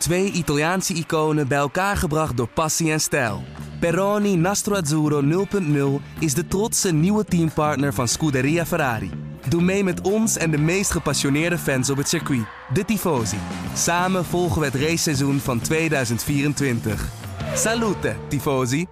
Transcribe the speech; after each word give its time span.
Twee 0.00 0.30
Italiaanse 0.30 0.94
iconen 0.94 1.48
bij 1.48 1.58
elkaar 1.58 1.96
gebracht 1.96 2.36
door 2.36 2.48
passie 2.48 2.92
en 2.92 3.00
stijl. 3.00 3.42
Peroni 3.80 4.36
Nastro 4.36 4.74
Azzurro 4.74 5.46
0.0 6.00 6.04
is 6.18 6.34
de 6.34 6.46
trotse 6.48 6.92
nieuwe 6.92 7.24
teampartner 7.24 7.94
van 7.94 8.08
Scuderia 8.08 8.66
Ferrari. 8.66 9.10
Doe 9.48 9.62
mee 9.62 9.84
met 9.84 10.00
ons 10.00 10.36
en 10.36 10.50
de 10.50 10.58
meest 10.58 10.90
gepassioneerde 10.90 11.58
fans 11.58 11.90
op 11.90 11.96
het 11.96 12.08
circuit, 12.08 12.44
de 12.72 12.84
Tifosi. 12.84 13.38
Samen 13.74 14.24
volgen 14.24 14.60
we 14.60 14.66
het 14.66 14.74
raceseizoen 14.74 15.38
van 15.38 15.60
2024. 15.60 17.08
Salute, 17.54 18.16
Tifosi! 18.28 18.86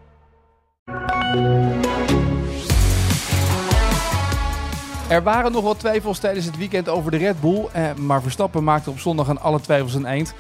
Er 5.09 5.23
waren 5.23 5.53
nog 5.53 5.65
wat 5.65 5.79
twijfels 5.79 6.19
tijdens 6.19 6.47
het 6.47 6.57
weekend 6.57 6.89
over 6.89 7.11
de 7.11 7.17
Red 7.17 7.41
Bull, 7.41 7.67
eh, 7.73 7.95
maar 7.95 8.23
Verstappen 8.23 8.65
maakte 8.65 8.91
op 8.91 8.99
zondag 8.99 9.29
aan 9.29 9.41
alle 9.41 9.61
twijfels 9.61 9.95
een 9.95 10.07
eind. 10.07 10.35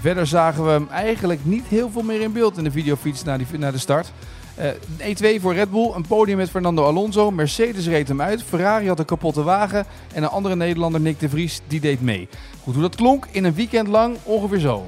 Verder 0.00 0.26
zagen 0.26 0.64
we 0.64 0.70
hem 0.70 0.88
eigenlijk 0.90 1.40
niet 1.44 1.64
heel 1.68 1.90
veel 1.90 2.02
meer 2.02 2.20
in 2.20 2.32
beeld 2.32 2.58
in 2.58 2.64
de 2.64 2.70
videofiets 2.70 3.24
naar, 3.24 3.38
die, 3.38 3.46
naar 3.58 3.72
de 3.72 3.78
start. 3.78 4.12
Uh, 4.58 5.36
E2 5.38 5.40
voor 5.40 5.54
Red 5.54 5.70
Bull, 5.70 5.92
een 5.94 6.06
podium 6.06 6.36
met 6.36 6.50
Fernando 6.50 6.84
Alonso. 6.84 7.30
Mercedes 7.30 7.86
reed 7.86 8.08
hem 8.08 8.20
uit, 8.20 8.42
Ferrari 8.42 8.88
had 8.88 8.98
een 8.98 9.04
kapotte 9.04 9.42
wagen 9.42 9.86
en 10.12 10.22
een 10.22 10.28
andere 10.28 10.56
Nederlander, 10.56 11.00
Nick 11.00 11.20
de 11.20 11.28
Vries, 11.28 11.60
die 11.66 11.80
deed 11.80 12.00
mee. 12.00 12.28
Goed, 12.62 12.74
hoe 12.74 12.82
dat 12.82 12.94
klonk 12.94 13.26
in 13.30 13.44
een 13.44 13.54
weekend 13.54 13.88
lang 13.88 14.16
ongeveer 14.22 14.58
zo. 14.58 14.86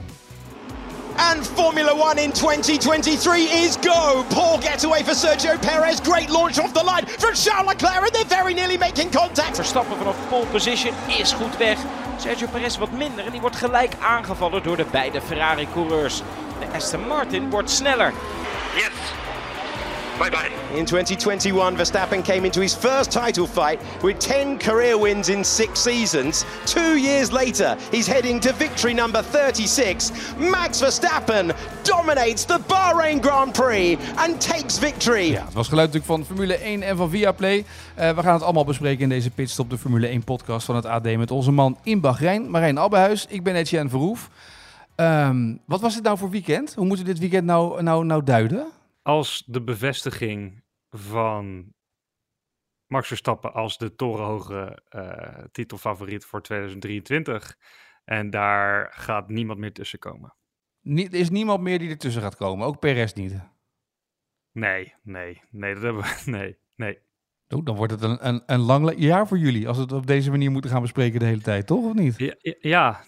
And 1.16 1.46
Formula 1.46 1.92
One 1.92 2.22
in 2.22 2.32
2023 2.32 3.64
is 3.64 3.76
go. 3.80 4.24
Poor 4.28 4.58
getaway 4.60 5.04
for 5.04 5.14
Sergio 5.14 5.58
Perez. 5.60 6.00
Great 6.02 6.28
launch 6.28 6.58
off 6.58 6.72
the 6.72 6.84
line 6.84 7.06
from 7.06 7.34
Charles 7.34 7.66
Leclerc, 7.66 8.02
and 8.02 8.12
they're 8.12 8.38
very 8.42 8.54
nearly 8.54 8.78
making 8.78 9.10
contact. 9.10 9.56
Verstappen 9.56 9.96
vanaf 9.96 10.16
pole 10.28 10.46
position 10.46 10.94
is 11.18 11.32
goed 11.32 11.56
weg. 11.56 11.78
Sergio 12.20 12.46
Perez 12.46 12.76
wat 12.76 12.90
minder 12.90 13.24
en 13.24 13.30
die 13.30 13.40
wordt 13.40 13.56
gelijk 13.56 13.92
aangevallen 14.00 14.62
door 14.62 14.76
de 14.76 14.86
beide 14.90 15.20
Ferrari-coureurs. 15.20 16.22
De 16.60 16.76
Aston 16.76 17.06
Martin 17.06 17.50
wordt 17.50 17.70
sneller. 17.70 18.12
Yes. 18.74 19.25
Bye 20.18 20.30
bye. 20.30 20.50
In 20.74 20.86
2021, 20.86 21.76
Verstappen 21.76 22.24
came 22.24 22.46
into 22.46 22.60
his 22.60 22.74
first 22.74 23.12
title 23.12 23.46
fight 23.46 23.78
with 24.02 24.18
10 24.18 24.58
career 24.58 24.96
wins 24.98 25.28
in 25.28 25.44
six 25.44 25.80
seasons. 25.80 26.44
Two 26.64 26.96
years 26.96 27.30
later, 27.30 27.76
he's 27.90 28.06
heading 28.06 28.40
to 28.40 28.52
victory 28.52 28.94
number 28.94 29.22
36. 29.22 30.12
Max 30.38 30.80
Verstappen 30.80 31.54
dominates 31.82 32.46
the 32.46 32.58
Bahrain 32.66 33.20
Grand 33.20 33.52
Prix 33.52 33.98
and 34.16 34.40
takes 34.40 34.78
victory. 34.78 35.30
Ja, 35.30 35.44
het 35.44 35.54
was 35.54 35.68
geluid 35.68 35.92
natuurlijk 35.92 36.12
van 36.12 36.36
Formule 36.36 36.56
1 36.56 36.82
en 36.82 36.96
van 36.96 37.10
Viaplay. 37.10 37.56
Uh, 37.98 38.10
we 38.10 38.22
gaan 38.22 38.34
het 38.34 38.42
allemaal 38.42 38.64
bespreken 38.64 39.02
in 39.02 39.08
deze 39.08 39.30
pitstop, 39.30 39.70
de 39.70 39.78
Formule 39.78 40.06
1 40.06 40.24
podcast 40.24 40.66
van 40.66 40.76
het 40.76 40.86
AD 40.86 41.16
met 41.16 41.30
onze 41.30 41.50
man 41.50 41.78
in 41.82 42.00
Bahrein, 42.00 42.50
Marijn 42.50 42.78
Abbehuis. 42.78 43.26
Ik 43.28 43.42
ben 43.42 43.54
Etienne 43.54 43.90
Verhoef. 43.90 44.30
Um, 44.96 45.60
wat 45.66 45.80
was 45.80 45.94
het 45.94 46.04
nou 46.04 46.18
voor 46.18 46.30
weekend? 46.30 46.74
Hoe 46.74 46.86
moeten 46.86 47.04
we 47.04 47.10
dit 47.12 47.20
weekend 47.20 47.44
nou, 47.44 47.82
nou, 47.82 48.04
nou 48.04 48.24
duiden? 48.24 48.66
Als 49.06 49.44
de 49.46 49.62
bevestiging 49.62 50.64
van 50.90 51.74
Max 52.86 53.08
Verstappen 53.08 53.52
als 53.52 53.78
de 53.78 53.94
torenhoge 53.94 54.82
uh, 54.90 55.44
titelfavoriet 55.52 56.24
voor 56.24 56.42
2023. 56.42 57.58
En 58.04 58.30
daar 58.30 58.92
gaat 58.92 59.28
niemand 59.28 59.58
meer 59.58 59.72
tussen 59.72 59.98
komen. 59.98 60.36
Er 60.82 61.14
is 61.14 61.30
niemand 61.30 61.62
meer 61.62 61.78
die 61.78 61.90
ertussen 61.90 62.22
gaat 62.22 62.36
komen, 62.36 62.66
ook 62.66 62.78
Perez 62.78 63.12
niet. 63.12 63.40
Nee, 64.52 64.94
nee, 65.02 65.42
nee, 65.50 65.74
dat 65.74 65.82
hebben 65.82 66.02
we. 66.02 66.22
Nee, 66.30 66.58
nee. 66.74 66.98
Dan 67.48 67.76
wordt 67.76 67.92
het 67.92 68.02
een, 68.02 68.26
een, 68.28 68.42
een 68.46 68.60
lang 68.60 68.94
jaar 68.96 69.28
voor 69.28 69.38
jullie 69.38 69.68
als 69.68 69.76
we 69.76 69.82
het 69.82 69.92
op 69.92 70.06
deze 70.06 70.30
manier 70.30 70.50
moeten 70.50 70.70
gaan 70.70 70.82
bespreken 70.82 71.20
de 71.20 71.26
hele 71.26 71.40
tijd, 71.40 71.66
toch? 71.66 71.84
Of 71.84 71.94
niet? 71.94 72.36
Ja, 72.60 73.00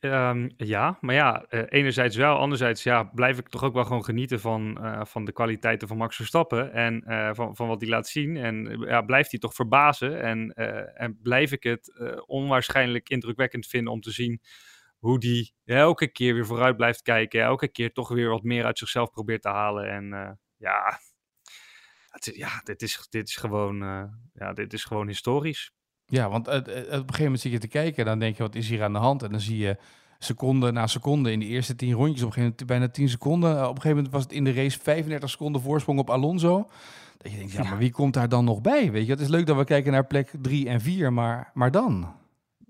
ja, 0.00 0.44
ja 0.56 0.98
maar 1.00 1.14
ja, 1.14 1.46
uh, 1.50 1.62
enerzijds 1.68 2.16
wel. 2.16 2.36
Anderzijds 2.36 2.82
ja, 2.82 3.02
blijf 3.02 3.38
ik 3.38 3.48
toch 3.48 3.62
ook 3.64 3.74
wel 3.74 3.84
gewoon 3.84 4.04
genieten 4.04 4.40
van, 4.40 4.78
uh, 4.80 5.04
van 5.04 5.24
de 5.24 5.32
kwaliteiten 5.32 5.88
van 5.88 5.96
Max 5.96 6.16
Verstappen 6.16 6.72
en 6.72 7.04
uh, 7.06 7.30
van, 7.32 7.56
van 7.56 7.68
wat 7.68 7.80
hij 7.80 7.90
laat 7.90 8.08
zien. 8.08 8.36
En 8.36 8.78
ja, 8.80 9.02
blijft 9.02 9.30
hij 9.30 9.40
toch 9.40 9.54
verbazen 9.54 10.22
en, 10.22 10.52
en 10.94 11.18
blijf 11.22 11.52
ik 11.52 11.62
het 11.62 11.92
onwaarschijnlijk 12.26 13.08
indrukwekkend 13.08 13.66
vinden 13.66 13.92
om 13.92 14.00
te 14.00 14.10
zien 14.10 14.40
hoe 14.98 15.18
die 15.18 15.54
elke 15.64 16.08
keer 16.08 16.34
weer 16.34 16.46
vooruit 16.46 16.76
blijft 16.76 17.02
kijken. 17.02 17.42
Elke 17.42 17.68
keer 17.68 17.92
toch 17.92 18.08
weer 18.08 18.28
wat 18.28 18.42
meer 18.42 18.64
uit 18.64 18.78
zichzelf 18.78 19.10
probeert 19.10 19.42
te 19.42 19.48
halen. 19.48 19.90
En 19.90 20.38
ja, 20.56 20.98
ja, 22.18 22.60
dit 22.64 22.82
is, 22.82 23.06
dit 23.10 23.28
is 23.28 23.36
gewoon, 23.36 23.82
uh, 23.82 24.02
ja, 24.34 24.52
dit 24.52 24.72
is 24.72 24.84
gewoon 24.84 25.06
historisch. 25.06 25.70
Ja, 26.06 26.28
want 26.28 26.48
op 26.48 26.66
een 26.66 26.74
gegeven 26.74 27.22
moment 27.22 27.40
zit 27.40 27.52
je 27.52 27.58
te 27.58 27.68
kijken 27.68 27.98
en 27.98 28.04
dan 28.04 28.18
denk 28.18 28.36
je, 28.36 28.42
wat 28.42 28.54
is 28.54 28.68
hier 28.68 28.82
aan 28.82 28.92
de 28.92 28.98
hand? 28.98 29.22
En 29.22 29.30
dan 29.30 29.40
zie 29.40 29.58
je 29.58 29.76
seconde 30.18 30.72
na 30.72 30.86
seconde 30.86 31.32
in 31.32 31.38
de 31.38 31.46
eerste 31.46 31.76
tien 31.76 31.92
rondjes, 31.92 32.22
op 32.22 32.26
een 32.26 32.32
gegeven 32.32 32.42
moment 32.42 32.66
bijna 32.66 32.88
10 32.88 33.08
seconden. 33.08 33.50
Op 33.50 33.58
een 33.58 33.66
gegeven 33.66 33.96
moment 33.96 34.12
was 34.12 34.22
het 34.22 34.32
in 34.32 34.44
de 34.44 34.52
race 34.52 34.78
35 34.82 35.30
seconden 35.30 35.62
voorsprong 35.62 35.98
op 35.98 36.10
Alonso. 36.10 36.68
Dat 37.18 37.32
je 37.32 37.38
denkt, 37.38 37.52
ja, 37.52 37.62
maar 37.62 37.78
wie 37.78 37.90
komt 37.90 38.14
daar 38.14 38.28
dan 38.28 38.44
nog 38.44 38.60
bij? 38.60 38.90
Weet 38.90 39.06
je, 39.06 39.12
het 39.12 39.20
is 39.20 39.28
leuk 39.28 39.46
dat 39.46 39.56
we 39.56 39.64
kijken 39.64 39.92
naar 39.92 40.06
plek 40.06 40.30
3 40.40 40.68
en 40.68 40.80
4, 40.80 41.12
maar, 41.12 41.50
maar 41.54 41.70
dan? 41.70 42.14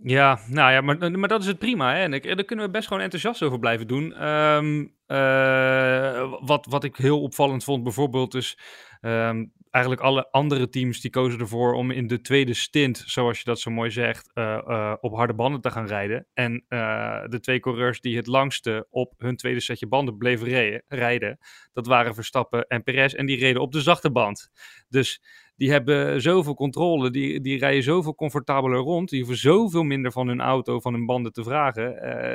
Ja, 0.03 0.39
nou 0.47 0.73
ja, 0.73 0.81
maar, 0.81 1.19
maar 1.19 1.29
dat 1.29 1.41
is 1.41 1.47
het 1.47 1.59
prima. 1.59 1.95
Hè? 1.95 2.03
En 2.03 2.11
daar 2.11 2.45
kunnen 2.45 2.65
we 2.65 2.71
best 2.71 2.87
gewoon 2.87 3.03
enthousiast 3.03 3.43
over 3.43 3.59
blijven 3.59 3.87
doen. 3.87 4.27
Um, 4.29 4.93
uh, 5.07 6.35
wat, 6.41 6.67
wat 6.71 6.85
ik 6.85 6.97
heel 6.97 7.23
opvallend 7.23 7.65
vond 7.65 7.83
bijvoorbeeld 7.83 8.35
is... 8.35 8.59
Um, 9.01 9.53
eigenlijk 9.77 10.05
alle 10.05 10.31
andere 10.31 10.69
teams 10.69 11.01
die 11.01 11.11
kozen 11.11 11.41
ervoor 11.41 11.73
om 11.73 11.91
in 11.91 12.07
de 12.07 12.21
tweede 12.21 12.55
stint, 12.55 13.03
zoals 13.07 13.39
je 13.39 13.45
dat 13.45 13.61
zo 13.61 13.71
mooi 13.71 13.91
zegt, 13.91 14.31
uh, 14.35 14.59
uh, 14.69 14.95
op 15.01 15.15
harde 15.15 15.35
banden 15.35 15.61
te 15.61 15.71
gaan 15.71 15.87
rijden. 15.87 16.27
En 16.35 16.65
uh, 16.69 17.25
de 17.27 17.41
twee 17.41 17.61
coureurs 17.61 18.01
die 18.01 18.17
het 18.17 18.27
langste 18.27 18.87
op 18.91 19.15
hun 19.19 19.37
tweede 19.37 19.61
setje 19.61 19.87
banden 19.87 20.17
bleven 20.17 20.49
rijden, 20.49 20.83
rijden, 20.89 21.39
dat 21.73 21.87
waren 21.87 22.15
Verstappen 22.15 22.67
en 22.67 22.83
Perez. 22.83 23.15
En 23.15 23.27
die 23.27 23.39
reden 23.39 23.63
op 23.63 23.73
de 23.73 23.81
zachte 23.81 24.11
band. 24.11 24.51
Dus 24.89 25.23
die 25.57 25.71
hebben 25.71 26.21
zoveel 26.21 26.55
controle, 26.55 27.11
die, 27.11 27.41
die 27.41 27.59
rijden 27.59 27.83
zoveel 27.83 28.15
comfortabeler 28.15 28.79
rond. 28.79 29.09
Die 29.09 29.19
hoeven 29.19 29.39
zoveel 29.39 29.83
minder 29.83 30.13
van 30.13 30.29
hun 30.29 30.41
auto, 30.41 30.81
van 30.81 30.93
hun 30.93 31.07
banden 31.07 31.33
te 31.33 31.43
vragen. 31.43 31.93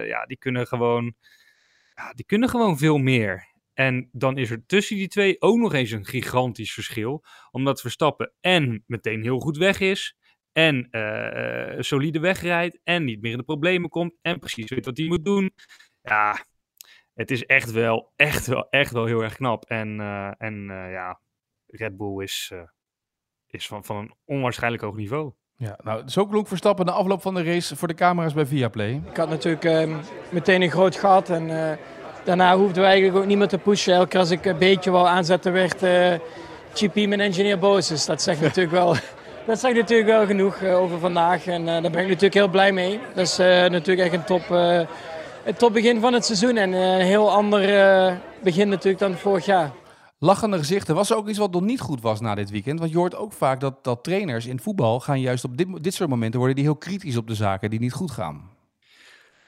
ja, 0.07 0.25
die 0.25 0.37
kunnen 0.37 0.67
gewoon, 0.67 1.13
ja, 1.95 2.13
die 2.13 2.25
kunnen 2.25 2.49
gewoon 2.49 2.77
veel 2.77 2.97
meer. 2.97 3.50
En 3.73 4.09
dan 4.11 4.37
is 4.37 4.49
er 4.49 4.65
tussen 4.65 4.95
die 4.95 5.07
twee 5.07 5.41
ook 5.41 5.57
nog 5.57 5.73
eens 5.73 5.91
een 5.91 6.05
gigantisch 6.05 6.73
verschil. 6.73 7.23
Omdat 7.51 7.81
Verstappen 7.81 8.33
en 8.39 8.83
meteen 8.87 9.21
heel 9.21 9.39
goed 9.39 9.57
weg 9.57 9.79
is. 9.79 10.15
En 10.51 10.87
uh, 10.91 11.81
solide 11.81 12.19
wegrijdt. 12.19 12.79
En 12.83 13.03
niet 13.03 13.21
meer 13.21 13.31
in 13.31 13.37
de 13.37 13.43
problemen 13.43 13.89
komt. 13.89 14.13
En 14.21 14.39
precies 14.39 14.69
weet 14.69 14.85
wat 14.85 14.97
hij 14.97 15.07
moet 15.07 15.25
doen. 15.25 15.53
Ja, 16.01 16.45
het 17.13 17.31
is 17.31 17.45
echt 17.45 17.71
wel, 17.71 18.13
echt 18.15 18.47
wel, 18.47 18.69
echt 18.69 18.91
wel 18.91 19.05
heel 19.05 19.21
erg 19.21 19.35
knap. 19.35 19.65
En, 19.65 19.99
uh, 19.99 20.31
en 20.37 20.69
uh, 20.69 20.91
ja, 20.91 21.19
Red 21.67 21.97
Bull 21.97 22.23
is, 22.23 22.51
is 23.47 23.67
van, 23.67 23.85
van 23.85 23.97
een 23.97 24.13
onwaarschijnlijk 24.25 24.83
hoog 24.83 24.95
niveau. 24.95 25.33
Ja, 25.61 25.79
nou, 25.83 26.09
zo 26.09 26.25
klonk 26.25 26.47
Verstappen 26.47 26.85
de 26.85 26.91
afloop 26.91 27.21
van 27.21 27.33
de 27.33 27.43
race 27.43 27.75
voor 27.75 27.87
de 27.87 27.93
camera's 27.93 28.33
bij 28.33 28.45
Viaplay. 28.45 29.01
Ik 29.09 29.17
had 29.17 29.29
natuurlijk 29.29 29.65
uh, 29.65 29.97
meteen 30.31 30.61
een 30.61 30.71
groot 30.71 30.95
gat 30.95 31.29
en 31.29 31.49
uh, 31.49 31.71
daarna 32.23 32.57
hoefden 32.57 32.81
we 32.81 32.87
eigenlijk 32.87 33.17
ook 33.17 33.25
niet 33.25 33.37
meer 33.37 33.47
te 33.47 33.57
pushen. 33.57 33.93
Elke 33.93 34.07
keer 34.07 34.19
als 34.19 34.31
ik 34.31 34.45
een 34.45 34.57
beetje 34.57 34.91
wou 34.91 35.07
aanzetten 35.07 35.53
werd 35.53 35.83
uh, 35.83 36.13
GP 36.73 36.95
mijn 36.95 37.19
engineer 37.19 37.59
boos. 37.59 37.87
Dus 37.87 38.05
dat 38.05 38.21
zegt 38.21 38.41
natuurlijk 38.41 38.71
wel, 38.71 38.95
dat 39.47 39.59
zegt 39.59 39.75
natuurlijk 39.75 40.09
wel 40.09 40.25
genoeg 40.25 40.63
over 40.63 40.99
vandaag 40.99 41.47
en 41.47 41.65
daar 41.65 41.81
ben 41.81 42.01
ik 42.01 42.07
natuurlijk 42.07 42.33
heel 42.33 42.47
blij 42.47 42.71
mee. 42.71 42.99
Dat 43.15 43.27
is 43.27 43.37
natuurlijk 43.37 43.99
echt 43.99 44.13
een 44.13 44.23
top, 44.23 44.49
een 45.45 45.55
top 45.57 45.73
begin 45.73 45.99
van 45.99 46.13
het 46.13 46.25
seizoen 46.25 46.57
en 46.57 46.73
een 46.73 47.05
heel 47.05 47.31
ander 47.31 47.61
begin 48.43 48.69
natuurlijk 48.69 48.99
dan 48.99 49.13
vorig 49.13 49.45
jaar 49.45 49.71
lachende 50.21 50.57
gezichten. 50.57 50.95
Was 50.95 51.09
er 51.09 51.15
ook 51.15 51.27
iets 51.27 51.37
wat 51.37 51.51
nog 51.51 51.61
niet 51.61 51.79
goed 51.79 52.01
was 52.01 52.19
na 52.19 52.35
dit 52.35 52.49
weekend? 52.49 52.79
Want 52.79 52.91
je 52.91 52.97
hoort 52.97 53.15
ook 53.15 53.33
vaak 53.33 53.59
dat, 53.59 53.83
dat 53.83 54.03
trainers 54.03 54.45
in 54.45 54.59
voetbal 54.59 54.99
gaan 54.99 55.19
juist 55.19 55.43
op 55.43 55.57
dit, 55.57 55.83
dit 55.83 55.93
soort 55.93 56.09
momenten 56.09 56.39
worden 56.39 56.55
die 56.55 56.65
heel 56.65 56.75
kritisch 56.75 57.17
op 57.17 57.27
de 57.27 57.35
zaken 57.35 57.69
die 57.69 57.79
niet 57.79 57.93
goed 57.93 58.11
gaan. 58.11 58.49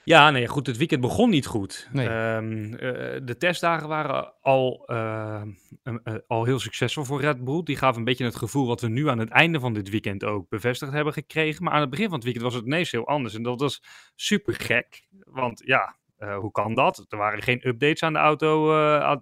Ja, 0.04 0.30
nee, 0.30 0.48
goed. 0.48 0.68
Het 0.68 0.78
weekend 0.78 1.02
begon 1.02 1.30
niet 1.30 1.46
goed. 1.46 1.90
Nee. 1.92 2.08
Um, 2.10 2.64
uh, 2.64 2.80
de 3.24 3.36
testdagen 3.38 3.88
waren 3.88 4.34
al, 4.42 4.84
uh, 4.92 5.42
uh, 5.84 6.16
al 6.28 6.44
heel 6.44 6.60
succesvol 6.60 7.04
voor 7.04 7.22
Red 7.22 7.44
Bull. 7.44 7.64
Die 7.64 7.76
gaven 7.76 7.98
een 7.98 8.04
beetje 8.04 8.26
het 8.26 8.36
gevoel 8.36 8.68
wat 8.68 8.82
we 8.82 8.88
nu 8.88 9.10
aan 9.10 9.20
het 9.20 9.30
einde 9.30 9.60
van 9.60 9.74
dit 9.74 9.90
weekend 9.90 10.24
ook 10.24 10.50
bevestigd 10.50 10.92
hebben 10.92 11.14
gekregen. 11.14 11.64
Maar 11.64 11.74
aan 11.74 11.82
het 11.82 11.90
begin 11.90 12.06
van 12.06 12.16
het 12.16 12.24
weekend 12.24 12.46
was 12.46 12.54
het 12.54 12.66
ineens 12.66 12.92
heel 12.92 13.08
anders. 13.08 13.34
En 13.34 13.44
dat 13.44 13.60
was 13.60 13.84
super 14.16 14.54
gek. 14.54 15.08
Want 15.24 15.62
ja, 15.66 15.98
hoe 16.40 16.52
kan 16.52 16.74
dat? 16.74 17.06
Er 17.10 17.18
waren 17.18 17.42
geen 17.42 17.68
updates 17.68 18.04
aan 18.04 18.14
de, 18.14 18.20
auto, 18.20 18.74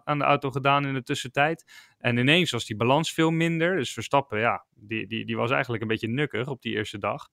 aan 0.04 0.18
de 0.18 0.26
auto 0.26 0.52
gedaan 0.52 0.86
in 0.86 0.94
de 0.94 1.04
tussentijd. 1.04 1.72
En 1.98 2.18
ineens 2.18 2.52
was 2.52 2.66
die 2.66 2.76
balans 2.76 3.14
veel 3.14 3.32
minder. 3.32 3.76
Dus 3.76 3.94
Verstappen, 3.94 4.40
ja, 4.40 4.66
die, 4.76 5.08
die, 5.08 5.26
die 5.26 5.38
was 5.38 5.52
eigenlijk 5.52 5.82
een 5.82 5.88
beetje 5.88 6.08
nukkig 6.08 6.48
op 6.48 6.62
die 6.62 6.76
eerste 6.76 6.98
dag. 6.98 7.28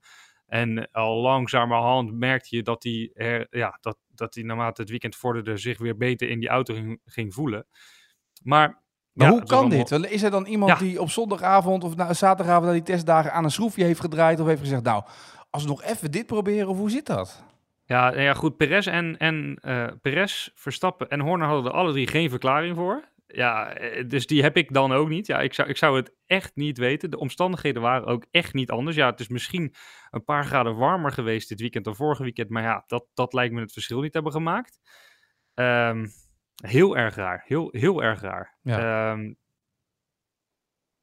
En 0.48 0.90
al 0.90 1.20
langzamerhand 1.20 2.12
merkte 2.12 2.56
je 2.56 2.62
dat 2.62 2.82
hij, 2.82 3.46
ja, 3.50 3.78
dat, 3.80 3.98
dat 4.14 4.34
hij 4.34 4.44
naarmate 4.44 4.80
het 4.80 4.90
weekend 4.90 5.16
vorderde 5.16 5.56
zich 5.56 5.78
weer 5.78 5.96
beter 5.96 6.28
in 6.28 6.40
die 6.40 6.48
auto 6.48 6.74
ging, 6.74 7.00
ging 7.04 7.34
voelen. 7.34 7.66
Maar 8.42 8.82
maar 9.18 9.26
ja, 9.26 9.32
hoe 9.32 9.44
kan 9.44 9.68
dit? 9.68 9.90
Is 9.90 10.22
er 10.22 10.30
dan 10.30 10.46
iemand 10.46 10.70
ja. 10.70 10.78
die 10.78 11.00
op 11.00 11.10
zondagavond 11.10 11.84
of 11.84 11.96
na, 11.96 12.12
zaterdagavond 12.12 12.66
na 12.66 12.72
die 12.72 12.82
testdagen 12.82 13.32
aan 13.32 13.44
een 13.44 13.50
schroefje 13.50 13.84
heeft 13.84 14.00
gedraaid 14.00 14.40
of 14.40 14.46
heeft 14.46 14.60
gezegd, 14.60 14.82
nou, 14.82 15.02
als 15.50 15.62
we 15.62 15.68
nog 15.68 15.82
even 15.82 16.10
dit 16.10 16.26
proberen, 16.26 16.68
of 16.68 16.76
hoe 16.76 16.90
zit 16.90 17.06
dat? 17.06 17.42
Ja, 17.84 18.10
nou 18.10 18.22
ja 18.22 18.34
goed. 18.34 18.56
Perez 18.56 18.86
en, 18.86 19.18
en 19.18 19.58
eh, 19.60 19.86
Perez, 20.02 20.48
Verstappen 20.54 21.08
en 21.08 21.20
Horner 21.20 21.46
hadden 21.46 21.72
er 21.72 21.78
alle 21.78 21.92
drie 21.92 22.06
geen 22.06 22.30
verklaring 22.30 22.76
voor. 22.76 23.04
Ja, 23.30 23.74
eh, 23.74 24.08
dus 24.08 24.26
die 24.26 24.42
heb 24.42 24.56
ik 24.56 24.72
dan 24.72 24.92
ook 24.92 25.08
niet. 25.08 25.26
Ja, 25.26 25.40
ik 25.40 25.54
zou, 25.54 25.68
ik 25.68 25.76
zou 25.76 25.96
het 25.96 26.14
echt 26.26 26.56
niet 26.56 26.78
weten. 26.78 27.10
De 27.10 27.18
omstandigheden 27.18 27.82
waren 27.82 28.06
ook 28.06 28.26
echt 28.30 28.54
niet 28.54 28.70
anders. 28.70 28.96
Ja, 28.96 29.10
het 29.10 29.20
is 29.20 29.28
misschien 29.28 29.74
een 30.10 30.24
paar 30.24 30.44
graden 30.44 30.76
warmer 30.76 31.12
geweest 31.12 31.48
dit 31.48 31.60
weekend 31.60 31.84
dan 31.84 31.96
vorige 31.96 32.22
weekend. 32.22 32.48
Maar 32.48 32.62
ja, 32.62 32.84
dat, 32.86 33.06
dat 33.14 33.32
lijkt 33.32 33.54
me 33.54 33.60
het 33.60 33.72
verschil 33.72 34.00
niet 34.00 34.14
hebben 34.14 34.32
gemaakt. 34.32 34.78
Ehm, 35.54 36.06
heel 36.54 36.96
erg 36.96 37.14
raar. 37.14 37.42
Heel, 37.46 37.68
heel 37.70 38.02
erg 38.02 38.20
raar. 38.20 38.58
Ja. 38.62 39.12
Ehm, 39.12 39.32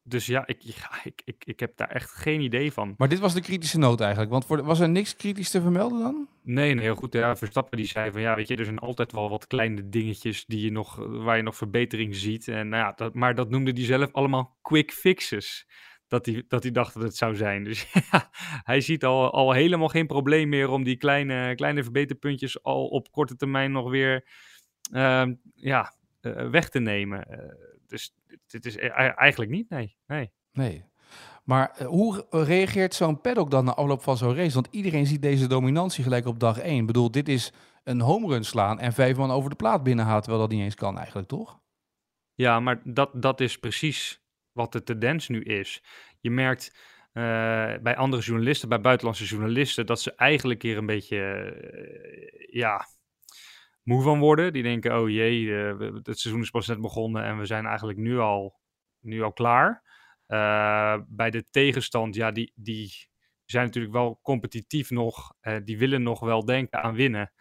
dus 0.07 0.25
ja 0.25 0.47
ik, 0.47 0.57
ja, 0.59 0.89
ik, 1.03 1.21
ik, 1.25 1.45
ik 1.45 1.59
heb 1.59 1.77
daar 1.77 1.89
echt 1.89 2.11
geen 2.11 2.41
idee 2.41 2.71
van. 2.71 2.93
Maar 2.97 3.09
dit 3.09 3.19
was 3.19 3.33
de 3.33 3.41
kritische 3.41 3.77
noot 3.77 3.99
eigenlijk. 3.99 4.31
Want 4.31 4.45
voor, 4.45 4.63
was 4.63 4.79
er 4.79 4.89
niks 4.89 5.15
kritisch 5.15 5.49
te 5.49 5.61
vermelden 5.61 5.99
dan? 5.99 6.27
Nee, 6.43 6.73
nee, 6.73 6.83
heel 6.83 6.95
goed. 6.95 7.13
Ja, 7.13 7.35
Verstappen 7.35 7.77
die 7.77 7.87
zei 7.87 8.11
van 8.11 8.21
ja, 8.21 8.35
weet 8.35 8.47
je, 8.47 8.55
er 8.55 8.65
zijn 8.65 8.79
altijd 8.79 9.11
wel 9.11 9.29
wat 9.29 9.47
kleine 9.47 9.89
dingetjes 9.89 10.45
die 10.45 10.61
je 10.61 10.71
nog, 10.71 10.95
waar 10.95 11.37
je 11.37 11.43
nog 11.43 11.55
verbetering 11.55 12.15
ziet. 12.15 12.47
En 12.47 12.69
nou 12.69 12.83
ja, 12.83 12.91
dat, 12.91 13.13
maar 13.13 13.35
dat 13.35 13.49
noemde 13.49 13.71
hij 13.71 13.85
zelf 13.85 14.13
allemaal 14.13 14.57
quick 14.61 14.91
fixes. 14.91 15.67
Dat 16.07 16.25
hij, 16.25 16.43
dat 16.47 16.63
hij 16.63 16.71
dacht 16.71 16.93
dat 16.93 17.03
het 17.03 17.15
zou 17.15 17.35
zijn. 17.35 17.63
Dus 17.63 17.87
ja, 18.11 18.29
hij 18.63 18.81
ziet 18.81 19.05
al, 19.05 19.31
al 19.31 19.51
helemaal 19.51 19.87
geen 19.87 20.07
probleem 20.07 20.49
meer 20.49 20.69
om 20.69 20.83
die 20.83 20.97
kleine, 20.97 21.55
kleine 21.55 21.83
verbeterpuntjes 21.83 22.63
al 22.63 22.87
op 22.87 23.11
korte 23.11 23.35
termijn 23.35 23.71
nog 23.71 23.89
weer 23.89 24.27
ehm, 24.91 25.33
ja, 25.55 25.93
eh, 26.21 26.49
weg 26.49 26.69
te 26.69 26.79
nemen. 26.79 27.29
Eh, 27.29 27.73
dus 27.87 28.13
dit 28.47 28.65
is 28.65 28.75
e- 28.75 28.87
eigenlijk 29.15 29.51
niet, 29.51 29.69
nee. 29.69 29.97
nee. 30.07 30.31
Nee. 30.51 30.85
Maar 31.43 31.71
eh, 31.77 31.87
hoe 31.87 32.25
reageert 32.29 32.93
zo'n 32.93 33.21
paddock 33.21 33.51
dan 33.51 33.65
na 33.65 33.73
afloop 33.73 34.03
van 34.03 34.17
zo'n 34.17 34.35
race? 34.35 34.53
Want 34.53 34.67
iedereen 34.71 35.05
ziet 35.05 35.21
deze 35.21 35.47
dominantie 35.47 36.03
gelijk 36.03 36.25
op 36.25 36.39
dag 36.39 36.59
1. 36.59 36.79
Ik 36.79 36.85
bedoel, 36.85 37.11
dit 37.11 37.27
is 37.27 37.53
een 37.83 38.01
home 38.01 38.27
run 38.27 38.43
slaan 38.43 38.79
en 38.79 38.93
vijf 38.93 39.17
man 39.17 39.31
over 39.31 39.49
de 39.49 39.55
plaat 39.55 39.83
binnenhalen, 39.83 40.21
terwijl 40.21 40.41
dat 40.43 40.51
niet 40.51 40.63
eens 40.63 40.75
kan 40.75 40.97
eigenlijk, 40.97 41.27
toch? 41.27 41.59
Ja, 42.33 42.59
maar 42.59 42.81
dat, 42.83 43.09
dat 43.13 43.41
is 43.41 43.59
precies 43.59 44.21
wat 44.51 44.71
de 44.71 44.83
tendens 44.83 45.27
nu 45.27 45.41
is. 45.41 45.83
Je 46.19 46.31
merkt 46.31 46.75
uh, 47.13 47.23
bij 47.81 47.95
andere 47.95 48.21
journalisten, 48.21 48.69
bij 48.69 48.81
buitenlandse 48.81 49.25
journalisten, 49.25 49.85
dat 49.85 50.01
ze 50.01 50.15
eigenlijk 50.15 50.61
hier 50.61 50.77
een 50.77 50.85
beetje, 50.85 51.17
uh, 51.17 52.59
ja, 52.59 52.87
moe 53.85 54.01
van 54.01 54.19
worden. 54.19 54.53
Die 54.53 54.63
denken, 54.63 54.99
oh 54.99 55.09
jee, 55.09 55.41
uh, 55.41 55.79
het 56.03 56.19
seizoen 56.19 56.41
is 56.41 56.49
pas 56.49 56.67
net 56.67 56.81
begonnen 56.81 57.23
en 57.23 57.37
we 57.37 57.45
zijn 57.45 57.65
eigenlijk 57.65 57.97
nu 57.97 58.19
al, 58.19 58.59
nu 58.99 59.21
al 59.21 59.33
klaar. 59.33 59.83
Uh, 60.27 60.97
bij 61.07 61.29
de 61.29 61.49
tegenstand, 61.49 62.15
ja, 62.15 62.31
die, 62.31 62.51
die 62.55 63.09
zijn 63.45 63.65
natuurlijk 63.65 63.93
wel 63.93 64.19
competitief 64.21 64.89
nog. 64.89 65.33
Uh, 65.41 65.57
die 65.63 65.77
willen 65.77 66.03
nog 66.03 66.19
wel 66.19 66.45
denken 66.45 66.83
aan 66.83 66.95
winnen. 66.95 67.31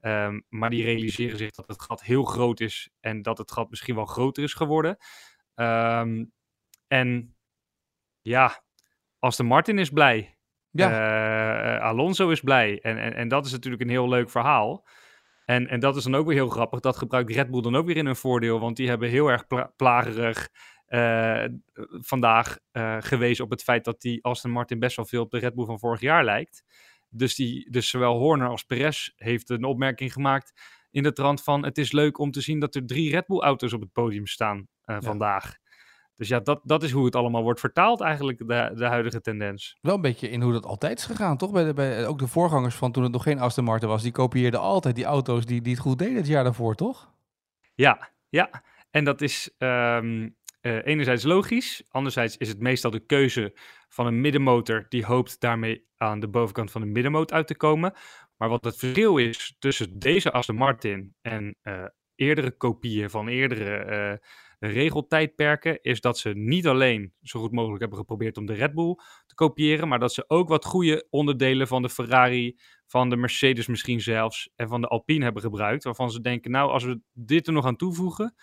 Um, 0.00 0.44
maar 0.48 0.70
die 0.70 0.84
realiseren 0.84 1.38
zich 1.38 1.50
dat 1.50 1.68
het 1.68 1.82
gat 1.82 2.02
heel 2.02 2.24
groot 2.24 2.60
is 2.60 2.90
en 3.00 3.22
dat 3.22 3.38
het 3.38 3.52
gat 3.52 3.70
misschien 3.70 3.94
wel 3.94 4.04
groter 4.04 4.42
is 4.42 4.54
geworden. 4.54 4.96
Um, 5.54 6.32
en 6.86 7.36
ja, 8.20 8.64
Aston 9.18 9.46
Martin 9.46 9.78
is 9.78 9.90
blij. 9.90 10.38
Ja. 10.70 11.78
Alonso 11.78 12.30
is 12.30 12.40
blij. 12.40 12.80
En, 12.80 12.98
en, 12.98 13.14
en 13.14 13.28
dat 13.28 13.46
is 13.46 13.52
natuurlijk 13.52 13.82
een 13.82 13.88
heel 13.88 14.08
leuk 14.08 14.30
verhaal. 14.30 14.86
En, 15.46 15.68
en 15.68 15.80
dat 15.80 15.96
is 15.96 16.02
dan 16.02 16.14
ook 16.14 16.26
weer 16.26 16.36
heel 16.36 16.48
grappig. 16.48 16.80
Dat 16.80 16.96
gebruikt 16.96 17.30
Red 17.30 17.50
Bull 17.50 17.60
dan 17.60 17.76
ook 17.76 17.86
weer 17.86 17.96
in 17.96 18.06
hun 18.06 18.16
voordeel. 18.16 18.60
Want 18.60 18.76
die 18.76 18.88
hebben 18.88 19.08
heel 19.08 19.28
erg 19.28 19.46
pla 19.46 19.72
plagerig 19.76 20.48
uh, 20.88 21.44
vandaag 21.88 22.58
uh, 22.72 22.96
gewezen 23.00 23.44
op 23.44 23.50
het 23.50 23.62
feit 23.62 23.84
dat 23.84 24.00
die 24.00 24.24
Aston 24.24 24.50
Martin 24.50 24.78
best 24.78 24.96
wel 24.96 25.04
veel 25.04 25.22
op 25.22 25.30
de 25.30 25.38
Red 25.38 25.54
Bull 25.54 25.66
van 25.66 25.78
vorig 25.78 26.00
jaar 26.00 26.24
lijkt. 26.24 26.64
Dus, 27.08 27.34
die, 27.34 27.70
dus 27.70 27.88
zowel 27.88 28.18
Horner 28.18 28.48
als 28.48 28.62
Perez 28.62 29.10
heeft 29.16 29.50
een 29.50 29.64
opmerking 29.64 30.12
gemaakt 30.12 30.52
in 30.90 31.02
de 31.02 31.12
trant 31.12 31.42
van 31.42 31.64
het 31.64 31.78
is 31.78 31.92
leuk 31.92 32.18
om 32.18 32.30
te 32.30 32.40
zien 32.40 32.60
dat 32.60 32.74
er 32.74 32.86
drie 32.86 33.10
Red 33.10 33.26
Bull 33.26 33.40
auto's 33.40 33.72
op 33.72 33.80
het 33.80 33.92
podium 33.92 34.26
staan 34.26 34.58
uh, 34.58 34.64
ja. 34.84 35.00
vandaag. 35.00 35.56
Dus 36.16 36.28
ja, 36.28 36.40
dat, 36.40 36.60
dat 36.64 36.82
is 36.82 36.90
hoe 36.90 37.04
het 37.04 37.16
allemaal 37.16 37.42
wordt 37.42 37.60
vertaald 37.60 38.00
eigenlijk, 38.00 38.38
de, 38.38 38.72
de 38.74 38.84
huidige 38.84 39.20
tendens. 39.20 39.78
Wel 39.80 39.94
een 39.94 40.00
beetje 40.00 40.30
in 40.30 40.42
hoe 40.42 40.52
dat 40.52 40.66
altijd 40.66 40.98
is 40.98 41.04
gegaan, 41.04 41.36
toch? 41.36 41.52
Bij 41.52 41.64
de, 41.64 41.72
bij, 41.72 42.06
ook 42.06 42.18
de 42.18 42.26
voorgangers 42.26 42.74
van 42.74 42.92
toen 42.92 43.02
het 43.02 43.12
nog 43.12 43.22
geen 43.22 43.38
Aston 43.38 43.64
Martin 43.64 43.88
was, 43.88 44.02
die 44.02 44.12
kopieerden 44.12 44.60
altijd 44.60 44.94
die 44.94 45.04
auto's 45.04 45.46
die, 45.46 45.62
die 45.62 45.72
het 45.72 45.82
goed 45.82 45.98
deden 45.98 46.16
het 46.16 46.26
jaar 46.26 46.44
daarvoor, 46.44 46.74
toch? 46.74 47.14
Ja, 47.74 48.10
ja. 48.28 48.62
En 48.90 49.04
dat 49.04 49.20
is 49.20 49.54
um, 49.58 50.36
uh, 50.60 50.86
enerzijds 50.86 51.24
logisch, 51.24 51.84
anderzijds 51.88 52.36
is 52.36 52.48
het 52.48 52.60
meestal 52.60 52.90
de 52.90 53.06
keuze 53.06 53.58
van 53.88 54.06
een 54.06 54.20
middenmotor 54.20 54.86
die 54.88 55.04
hoopt 55.04 55.40
daarmee 55.40 55.86
aan 55.96 56.20
de 56.20 56.28
bovenkant 56.28 56.70
van 56.70 56.80
de 56.80 56.86
middenmoot 56.86 57.32
uit 57.32 57.46
te 57.46 57.56
komen. 57.56 57.92
Maar 58.36 58.48
wat 58.48 58.64
het 58.64 58.76
verschil 58.76 59.16
is 59.16 59.56
tussen 59.58 59.98
deze 59.98 60.32
Aston 60.32 60.56
Martin 60.56 61.14
en 61.22 61.56
uh, 61.62 61.84
eerdere 62.14 62.50
kopieën 62.50 63.10
van 63.10 63.28
eerdere 63.28 63.86
uh, 64.12 64.28
regeltijdperken, 64.58 65.82
is 65.82 66.00
dat 66.00 66.18
ze 66.18 66.28
niet 66.28 66.66
alleen 66.66 67.12
zo 67.22 67.40
goed 67.40 67.52
mogelijk 67.52 67.80
hebben 67.80 67.98
geprobeerd 67.98 68.36
om 68.36 68.46
de 68.46 68.52
Red 68.52 68.74
Bull 68.74 68.94
te 69.26 69.34
kopiëren, 69.34 69.88
maar 69.88 69.98
dat 69.98 70.12
ze 70.12 70.24
ook 70.28 70.48
wat 70.48 70.64
goede 70.64 71.06
onderdelen 71.10 71.66
van 71.66 71.82
de 71.82 71.88
Ferrari, 71.88 72.58
van 72.86 73.10
de 73.10 73.16
Mercedes 73.16 73.66
misschien 73.66 74.00
zelfs 74.00 74.50
en 74.56 74.68
van 74.68 74.80
de 74.80 74.86
Alpine 74.86 75.24
hebben 75.24 75.42
gebruikt, 75.42 75.84
waarvan 75.84 76.10
ze 76.10 76.20
denken, 76.20 76.50
nou 76.50 76.70
als 76.70 76.84
we 76.84 77.00
dit 77.12 77.46
er 77.46 77.52
nog 77.52 77.66
aan 77.66 77.76
toevoegen 77.76 78.34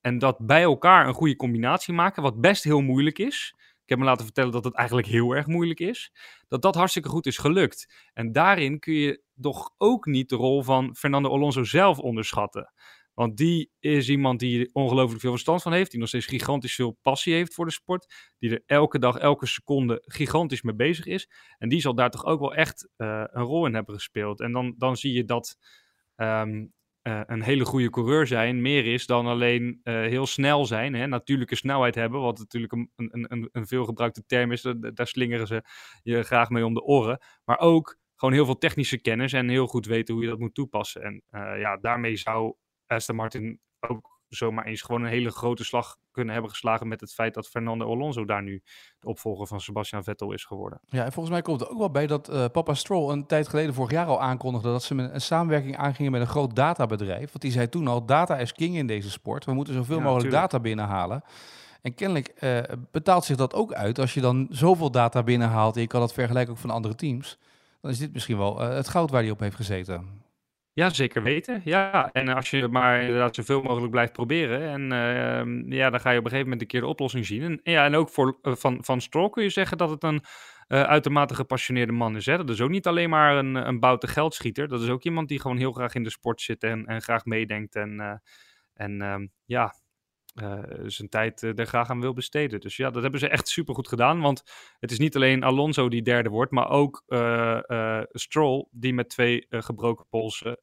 en 0.00 0.18
dat 0.18 0.46
bij 0.46 0.62
elkaar 0.62 1.06
een 1.06 1.14
goede 1.14 1.36
combinatie 1.36 1.94
maken, 1.94 2.22
wat 2.22 2.40
best 2.40 2.64
heel 2.64 2.80
moeilijk 2.80 3.18
is. 3.18 3.54
Ik 3.82 3.88
heb 3.88 3.98
me 3.98 4.04
laten 4.04 4.24
vertellen 4.24 4.52
dat 4.52 4.64
het 4.64 4.74
eigenlijk 4.74 5.08
heel 5.08 5.32
erg 5.32 5.46
moeilijk 5.46 5.80
is. 5.80 6.12
Dat 6.48 6.62
dat 6.62 6.74
hartstikke 6.74 7.08
goed 7.08 7.26
is 7.26 7.38
gelukt. 7.38 8.10
En 8.12 8.32
daarin 8.32 8.78
kun 8.78 8.94
je 8.94 9.22
toch 9.40 9.70
ook 9.78 10.06
niet 10.06 10.28
de 10.28 10.36
rol 10.36 10.62
van 10.62 10.96
Fernando 10.96 11.30
Alonso 11.30 11.64
zelf 11.64 11.98
onderschatten. 11.98 12.72
Want 13.14 13.36
die 13.36 13.70
is 13.78 14.08
iemand 14.08 14.40
die 14.40 14.74
ongelooflijk 14.74 15.20
veel 15.20 15.30
verstand 15.30 15.62
van 15.62 15.72
heeft. 15.72 15.90
Die 15.90 16.00
nog 16.00 16.08
steeds 16.08 16.26
gigantisch 16.26 16.74
veel 16.74 16.98
passie 17.02 17.34
heeft 17.34 17.54
voor 17.54 17.64
de 17.64 17.72
sport. 17.72 18.34
Die 18.38 18.50
er 18.50 18.62
elke 18.66 18.98
dag, 18.98 19.16
elke 19.16 19.46
seconde 19.46 20.02
gigantisch 20.06 20.62
mee 20.62 20.74
bezig 20.74 21.06
is. 21.06 21.30
En 21.58 21.68
die 21.68 21.80
zal 21.80 21.94
daar 21.94 22.10
toch 22.10 22.24
ook 22.24 22.40
wel 22.40 22.54
echt 22.54 22.88
uh, 22.96 23.24
een 23.26 23.42
rol 23.42 23.66
in 23.66 23.74
hebben 23.74 23.94
gespeeld. 23.94 24.40
En 24.40 24.52
dan, 24.52 24.74
dan 24.78 24.96
zie 24.96 25.12
je 25.12 25.24
dat 25.24 25.56
um, 26.16 26.72
uh, 27.02 27.20
een 27.26 27.42
hele 27.42 27.64
goede 27.64 27.90
coureur 27.90 28.26
zijn 28.26 28.62
meer 28.62 28.86
is 28.86 29.06
dan 29.06 29.26
alleen 29.26 29.80
uh, 29.84 29.94
heel 29.94 30.26
snel 30.26 30.66
zijn. 30.66 30.94
Hè? 30.94 31.06
Natuurlijke 31.06 31.56
snelheid 31.56 31.94
hebben, 31.94 32.20
wat 32.20 32.38
natuurlijk 32.38 32.72
een, 32.72 32.90
een, 32.96 33.48
een, 33.52 33.66
veelgebruikte 33.66 34.26
term 34.26 34.52
is. 34.52 34.62
Daar 34.78 35.06
slingeren 35.06 35.46
ze 35.46 35.62
je 36.02 36.22
graag 36.22 36.48
mee 36.48 36.66
om 36.66 36.74
de 36.74 36.82
oren. 36.82 37.18
Maar 37.44 37.58
ook 37.58 37.98
gewoon 38.16 38.34
heel 38.34 38.44
veel 38.44 38.58
technische 38.58 39.00
kennis 39.00 39.32
en 39.32 39.48
heel 39.48 39.66
goed 39.66 39.86
weten 39.86 40.14
hoe 40.14 40.22
je 40.22 40.28
dat 40.28 40.38
moet 40.38 40.54
toepassen. 40.54 41.02
En 41.02 41.22
ja, 41.58 41.76
daarmee 41.76 42.16
zou 42.16 42.54
Aston 42.94 43.16
Martin 43.16 43.60
ook 43.80 44.20
zomaar 44.28 44.64
eens 44.64 44.82
gewoon 44.82 45.02
een 45.02 45.08
hele 45.08 45.30
grote 45.30 45.64
slag 45.64 45.96
kunnen 46.10 46.32
hebben 46.32 46.50
geslagen 46.50 46.88
met 46.88 47.00
het 47.00 47.14
feit 47.14 47.34
dat 47.34 47.48
Fernando 47.48 47.86
Alonso 47.86 48.24
daar 48.24 48.42
nu 48.42 48.62
de 48.98 49.08
opvolger 49.08 49.46
van 49.46 49.60
Sebastian 49.60 50.04
Vettel 50.04 50.32
is 50.32 50.44
geworden. 50.44 50.80
Ja, 50.86 51.04
en 51.04 51.12
volgens 51.12 51.34
mij 51.34 51.42
komt 51.42 51.60
er 51.60 51.70
ook 51.70 51.78
wel 51.78 51.90
bij 51.90 52.06
dat 52.06 52.30
uh, 52.30 52.44
papa 52.52 52.74
Stroll 52.74 53.10
een 53.12 53.26
tijd 53.26 53.48
geleden 53.48 53.74
vorig 53.74 53.90
jaar 53.90 54.06
al 54.06 54.20
aankondigde 54.20 54.68
dat 54.68 54.82
ze 54.82 54.94
een 54.94 55.20
samenwerking 55.20 55.76
aangingen 55.76 56.12
met 56.12 56.20
een 56.20 56.26
groot 56.26 56.56
databedrijf. 56.56 57.26
Want 57.26 57.40
die 57.40 57.50
zei 57.50 57.68
toen 57.68 57.88
al, 57.88 58.06
data 58.06 58.38
is 58.38 58.52
king 58.52 58.76
in 58.76 58.86
deze 58.86 59.10
sport. 59.10 59.44
We 59.44 59.52
moeten 59.52 59.74
zoveel 59.74 59.96
ja, 59.96 60.02
mogelijk 60.02 60.30
tuurlijk. 60.30 60.50
data 60.50 60.62
binnenhalen. 60.62 61.22
En 61.82 61.94
kennelijk 61.94 62.32
uh, 62.40 62.58
betaalt 62.90 63.24
zich 63.24 63.36
dat 63.36 63.54
ook 63.54 63.72
uit 63.72 63.98
als 63.98 64.14
je 64.14 64.20
dan 64.20 64.46
zoveel 64.50 64.90
data 64.90 65.22
binnenhaalt 65.22 65.74
en 65.74 65.80
je 65.80 65.86
kan 65.86 66.00
dat 66.00 66.12
vergelijken 66.12 66.52
ook 66.52 66.58
van 66.58 66.70
andere 66.70 66.94
teams. 66.94 67.38
Dan 67.80 67.90
is 67.90 67.98
dit 67.98 68.12
misschien 68.12 68.38
wel 68.38 68.62
uh, 68.62 68.68
het 68.68 68.88
goud 68.88 69.10
waar 69.10 69.22
hij 69.22 69.30
op 69.30 69.40
heeft 69.40 69.56
gezeten. 69.56 70.21
Ja, 70.74 70.90
zeker 70.90 71.22
weten. 71.22 71.60
Ja, 71.64 72.12
en 72.12 72.28
als 72.28 72.50
je 72.50 72.68
maar 72.68 73.00
inderdaad 73.00 73.34
zoveel 73.34 73.62
mogelijk 73.62 73.90
blijft 73.90 74.12
proberen. 74.12 74.60
En 74.60 74.92
uh, 74.92 75.78
ja, 75.78 75.90
dan 75.90 76.00
ga 76.00 76.10
je 76.10 76.18
op 76.18 76.24
een 76.24 76.30
gegeven 76.30 76.42
moment 76.42 76.60
een 76.60 76.66
keer 76.66 76.80
de 76.80 76.86
oplossing 76.86 77.26
zien. 77.26 77.42
En, 77.42 77.60
ja, 77.62 77.84
en 77.84 77.94
ook 77.94 78.08
voor, 78.08 78.38
uh, 78.42 78.54
van, 78.54 78.84
van 78.84 79.00
Stroll 79.00 79.30
kun 79.30 79.42
je 79.42 79.50
zeggen 79.50 79.78
dat 79.78 79.90
het 79.90 80.02
een 80.02 80.22
uh, 80.68 80.82
uitermate 80.82 81.34
gepassioneerde 81.34 81.92
man 81.92 82.16
is. 82.16 82.26
Hè? 82.26 82.36
Dat 82.36 82.50
is 82.50 82.60
ook 82.60 82.70
niet 82.70 82.86
alleen 82.86 83.10
maar 83.10 83.36
een, 83.36 83.54
een 83.54 83.80
boute 83.80 84.06
geldschieter. 84.06 84.68
Dat 84.68 84.82
is 84.82 84.88
ook 84.88 85.02
iemand 85.02 85.28
die 85.28 85.40
gewoon 85.40 85.56
heel 85.56 85.72
graag 85.72 85.94
in 85.94 86.02
de 86.02 86.10
sport 86.10 86.40
zit 86.40 86.62
en, 86.62 86.86
en 86.86 87.02
graag 87.02 87.24
meedenkt. 87.24 87.74
En, 87.74 88.22
en 88.74 89.02
ehm, 89.02 89.26
ja, 89.44 89.74
uh, 90.34 90.58
zijn 90.86 91.08
tijd 91.08 91.42
uh, 91.42 91.58
er 91.58 91.66
graag 91.66 91.90
aan 91.90 92.00
wil 92.00 92.12
besteden. 92.12 92.60
Dus 92.60 92.76
ja, 92.76 92.90
dat 92.90 93.02
hebben 93.02 93.20
ze 93.20 93.28
echt 93.28 93.48
supergoed 93.48 93.88
gedaan. 93.88 94.20
Want 94.20 94.42
het 94.78 94.90
is 94.90 94.98
niet 94.98 95.16
alleen 95.16 95.42
Alonso 95.42 95.88
die 95.88 96.02
derde 96.02 96.28
wordt, 96.28 96.52
maar 96.52 96.70
ook 96.70 97.02
uh, 97.06 98.00
Stroll 98.12 98.66
die 98.70 98.94
met 98.94 99.08
twee 99.08 99.46
gebroken 99.48 100.06
polsen 100.08 100.58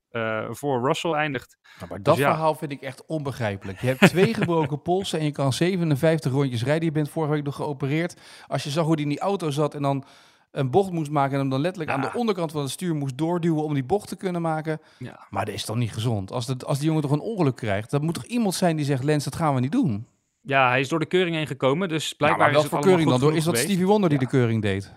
voor 0.49 0.85
Russell 0.85 1.11
eindigt. 1.11 1.57
Nou, 1.77 1.89
maar 1.89 2.03
dat 2.03 2.15
dus, 2.15 2.25
verhaal 2.25 2.51
ja. 2.51 2.57
vind 2.57 2.71
ik 2.71 2.81
echt 2.81 3.05
onbegrijpelijk. 3.05 3.81
Je 3.81 3.87
hebt 3.87 3.99
twee 3.99 4.33
gebroken 4.33 4.81
polsen 4.91 5.19
en 5.19 5.25
je 5.25 5.31
kan 5.31 5.53
57 5.53 6.31
rondjes 6.31 6.63
rijden. 6.63 6.85
Je 6.85 6.91
bent 6.91 7.09
vorige 7.09 7.33
week 7.33 7.43
nog 7.43 7.55
geopereerd. 7.55 8.21
Als 8.47 8.63
je 8.63 8.69
zag 8.69 8.85
hoe 8.85 8.95
die 8.95 9.05
in 9.05 9.11
die 9.11 9.19
auto 9.19 9.49
zat 9.49 9.75
en 9.75 9.81
dan 9.81 10.05
een 10.51 10.71
bocht 10.71 10.91
moest 10.91 11.11
maken 11.11 11.33
en 11.33 11.39
hem 11.39 11.49
dan 11.49 11.61
letterlijk 11.61 11.91
ja. 11.91 11.95
aan 11.95 12.11
de 12.11 12.17
onderkant 12.17 12.51
van 12.51 12.61
het 12.61 12.71
stuur 12.71 12.95
moest 12.95 13.17
doorduwen 13.17 13.63
om 13.63 13.73
die 13.73 13.83
bocht 13.83 14.07
te 14.07 14.15
kunnen 14.15 14.41
maken. 14.41 14.79
Ja. 14.97 15.27
Maar 15.29 15.45
dat 15.45 15.53
is 15.53 15.65
toch 15.65 15.75
niet 15.75 15.91
gezond? 15.91 16.31
Als, 16.31 16.47
het, 16.47 16.65
als 16.65 16.77
die 16.77 16.87
jongen 16.87 17.01
toch 17.01 17.11
een 17.11 17.19
ongeluk 17.19 17.55
krijgt, 17.55 17.91
dan 17.91 18.03
moet 18.03 18.13
toch 18.13 18.25
iemand 18.25 18.55
zijn 18.55 18.75
die 18.75 18.85
zegt, 18.85 19.03
Lens, 19.03 19.23
dat 19.23 19.35
gaan 19.35 19.53
we 19.53 19.59
niet 19.59 19.71
doen? 19.71 20.07
Ja, 20.41 20.69
hij 20.69 20.79
is 20.79 20.87
door 20.87 20.99
de 20.99 21.05
keuring 21.05 21.35
heen 21.35 21.47
gekomen, 21.47 21.89
dus 21.89 22.13
blijkbaar 22.13 22.47
ja, 22.47 22.53
maar 22.53 22.63
is 22.63 22.69
voor 22.69 22.79
keuring 22.79 23.09
dan? 23.09 23.19
Door, 23.19 23.35
is 23.35 23.43
dat 23.43 23.57
Stevie 23.57 23.85
Wonder 23.85 24.09
die 24.09 24.19
de 24.19 24.27
keuring 24.27 24.61
deed? 24.61 24.93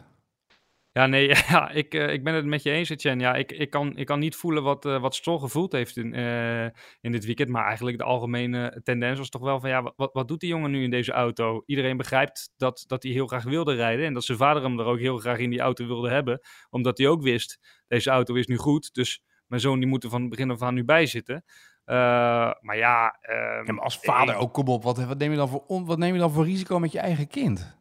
Ja, 0.92 1.06
nee, 1.06 1.28
ja, 1.48 1.70
ik, 1.70 1.94
uh, 1.94 2.12
ik 2.12 2.24
ben 2.24 2.34
het 2.34 2.44
met 2.44 2.62
je 2.62 2.70
eens, 2.70 2.88
Etienne. 2.88 3.22
Ja, 3.22 3.34
ik, 3.34 3.52
ik, 3.52 3.70
kan, 3.70 3.96
ik 3.96 4.06
kan 4.06 4.18
niet 4.18 4.36
voelen 4.36 4.62
wat, 4.62 4.84
uh, 4.84 5.00
wat 5.00 5.14
Stroll 5.14 5.38
gevoeld 5.38 5.72
heeft 5.72 5.96
in, 5.96 6.18
uh, 6.18 6.64
in 7.00 7.12
dit 7.12 7.24
weekend. 7.24 7.48
Maar 7.48 7.64
eigenlijk 7.64 7.98
de 7.98 8.04
algemene 8.04 8.80
tendens 8.82 9.18
was 9.18 9.28
toch 9.28 9.42
wel 9.42 9.60
van, 9.60 9.68
ja, 9.68 9.92
wat, 9.96 10.12
wat 10.12 10.28
doet 10.28 10.40
die 10.40 10.48
jongen 10.48 10.70
nu 10.70 10.82
in 10.82 10.90
deze 10.90 11.12
auto? 11.12 11.62
Iedereen 11.66 11.96
begrijpt 11.96 12.52
dat, 12.56 12.84
dat 12.86 13.02
hij 13.02 13.12
heel 13.12 13.26
graag 13.26 13.44
wilde 13.44 13.74
rijden. 13.74 14.06
En 14.06 14.14
dat 14.14 14.24
zijn 14.24 14.38
vader 14.38 14.62
hem 14.62 14.78
er 14.78 14.84
ook 14.84 14.98
heel 14.98 15.18
graag 15.18 15.38
in 15.38 15.50
die 15.50 15.60
auto 15.60 15.86
wilde 15.86 16.10
hebben. 16.10 16.40
Omdat 16.70 16.98
hij 16.98 17.08
ook 17.08 17.22
wist, 17.22 17.82
deze 17.88 18.10
auto 18.10 18.34
is 18.34 18.46
nu 18.46 18.56
goed. 18.56 18.94
Dus 18.94 19.22
mijn 19.46 19.60
zoon 19.60 19.78
die 19.78 19.88
moet 19.88 20.04
er 20.04 20.10
van 20.10 20.20
het 20.20 20.30
begin 20.30 20.50
af 20.50 20.62
aan 20.62 20.74
nu 20.74 20.84
bij 20.84 21.06
zitten. 21.06 21.44
maar 21.84 22.76
ja... 22.76 23.18
ja 23.20 23.62
maar 23.66 23.80
als 23.80 23.98
vader 23.98 24.34
ook, 24.34 24.52
kom 24.52 24.68
op. 24.68 24.82
Wat, 24.82 25.04
wat, 25.04 25.18
neem 25.18 25.30
je 25.30 25.36
dan 25.36 25.48
voor 25.48 25.64
on, 25.66 25.84
wat 25.84 25.98
neem 25.98 26.12
je 26.14 26.20
dan 26.20 26.32
voor 26.32 26.44
risico 26.44 26.78
met 26.78 26.92
je 26.92 26.98
eigen 26.98 27.26
kind? 27.28 27.80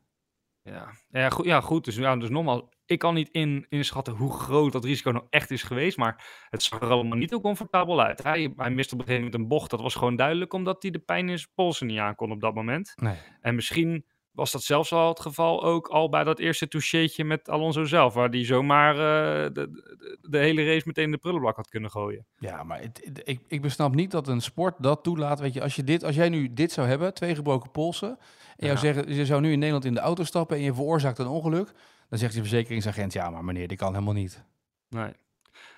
Ja, 0.64 0.92
ja, 1.10 1.30
goed, 1.30 1.46
ja, 1.46 1.62
goed. 1.62 1.86
Dus, 1.86 1.96
ja, 1.96 2.16
dus 2.16 2.30
nogmaals, 2.30 2.62
ik 2.92 3.00
kan 3.00 3.14
niet 3.14 3.30
in, 3.30 3.66
inschatten 3.70 4.14
hoe 4.14 4.34
groot 4.34 4.72
dat 4.72 4.84
risico 4.84 5.12
nou 5.12 5.26
echt 5.30 5.52
is 5.52 5.64
geweest. 5.64 5.98
Maar 5.98 6.46
het 6.50 6.64
zag 6.64 6.82
er 6.82 6.90
allemaal 6.90 7.18
niet 7.18 7.30
heel 7.30 7.42
comfortabel 7.42 8.02
uit. 8.02 8.24
Hij, 8.24 8.54
hij 8.56 8.70
miste 8.70 8.94
op 8.94 9.00
een 9.00 9.06
gegeven 9.06 9.26
moment 9.26 9.42
een 9.42 9.48
bocht. 9.48 9.70
Dat 9.70 9.82
was 9.82 9.96
gewoon 9.96 10.16
duidelijk, 10.16 10.54
omdat 10.54 10.82
hij 10.82 10.92
de 10.92 11.00
pijn 11.00 11.30
in 11.30 11.38
zijn 11.38 11.52
polsen 11.56 11.88
niet 11.88 12.00
aankon 12.00 12.32
op 12.32 12.42
dat 12.42 12.54
moment. 12.54 12.94
Nee. 12.96 13.16
En 13.42 13.56
misschien 13.56 14.06
was 14.32 14.52
dat 14.52 14.64
zelfs 14.64 14.92
al 14.92 15.08
het 15.08 15.20
geval 15.20 15.64
ook 15.64 15.88
al 15.88 16.10
bij 16.10 16.24
dat 16.24 16.40
eerste 16.40 16.68
toucheetje 16.68 17.24
met 17.24 17.50
Alonso 17.50 17.84
zelf. 17.84 18.14
Waar 18.14 18.32
die 18.32 18.46
zomaar 18.46 18.94
uh, 18.94 19.02
de, 19.02 19.52
de, 19.52 20.18
de, 20.22 20.38
hele 20.38 20.66
race 20.66 20.84
meteen 20.86 21.06
in 21.06 21.12
de 21.12 21.18
prullenbak 21.18 21.56
had 21.56 21.70
kunnen 21.70 21.92
gooien. 21.92 22.26
Ja, 22.38 22.64
maar 22.64 22.82
het, 22.82 23.02
het, 23.04 23.22
ik, 23.24 23.42
ik 23.48 23.62
besnap 23.62 23.96
niet 23.96 24.12
dat 24.12 24.28
een 24.28 24.42
sport 24.42 24.76
dat 24.78 25.04
toelaat. 25.04 25.40
Weet 25.40 25.54
je, 25.54 25.62
als, 25.62 25.76
je 25.76 25.84
dit, 25.84 26.04
als 26.04 26.16
jij 26.16 26.30
nu 26.30 26.54
dit 26.54 26.72
zou 26.72 26.88
hebben, 26.88 27.14
twee 27.14 27.36
gebroken 27.36 27.72
polsen. 27.72 28.18
En 28.58 28.68
jou 28.68 28.78
zeggen, 28.78 29.16
je 29.16 29.26
zou 29.26 29.42
nu 29.42 29.52
in 29.52 29.60
Nederland 29.60 29.86
in 29.86 29.94
de 29.94 30.00
auto 30.00 30.24
stappen 30.24 30.58
en 30.58 30.64
je 30.64 30.74
veroorzaakt 30.74 31.18
een 31.18 31.28
ongeluk. 31.28 31.72
Dan 32.10 32.20
zegt 32.20 32.34
de 32.34 32.40
verzekeringsagent, 32.40 33.14
ja, 33.14 33.30
maar 33.30 33.44
meneer, 33.44 33.68
dit 33.68 33.78
kan 33.78 33.94
helemaal 33.94 34.14
niet. 34.14 34.44
Nee. 34.90 35.12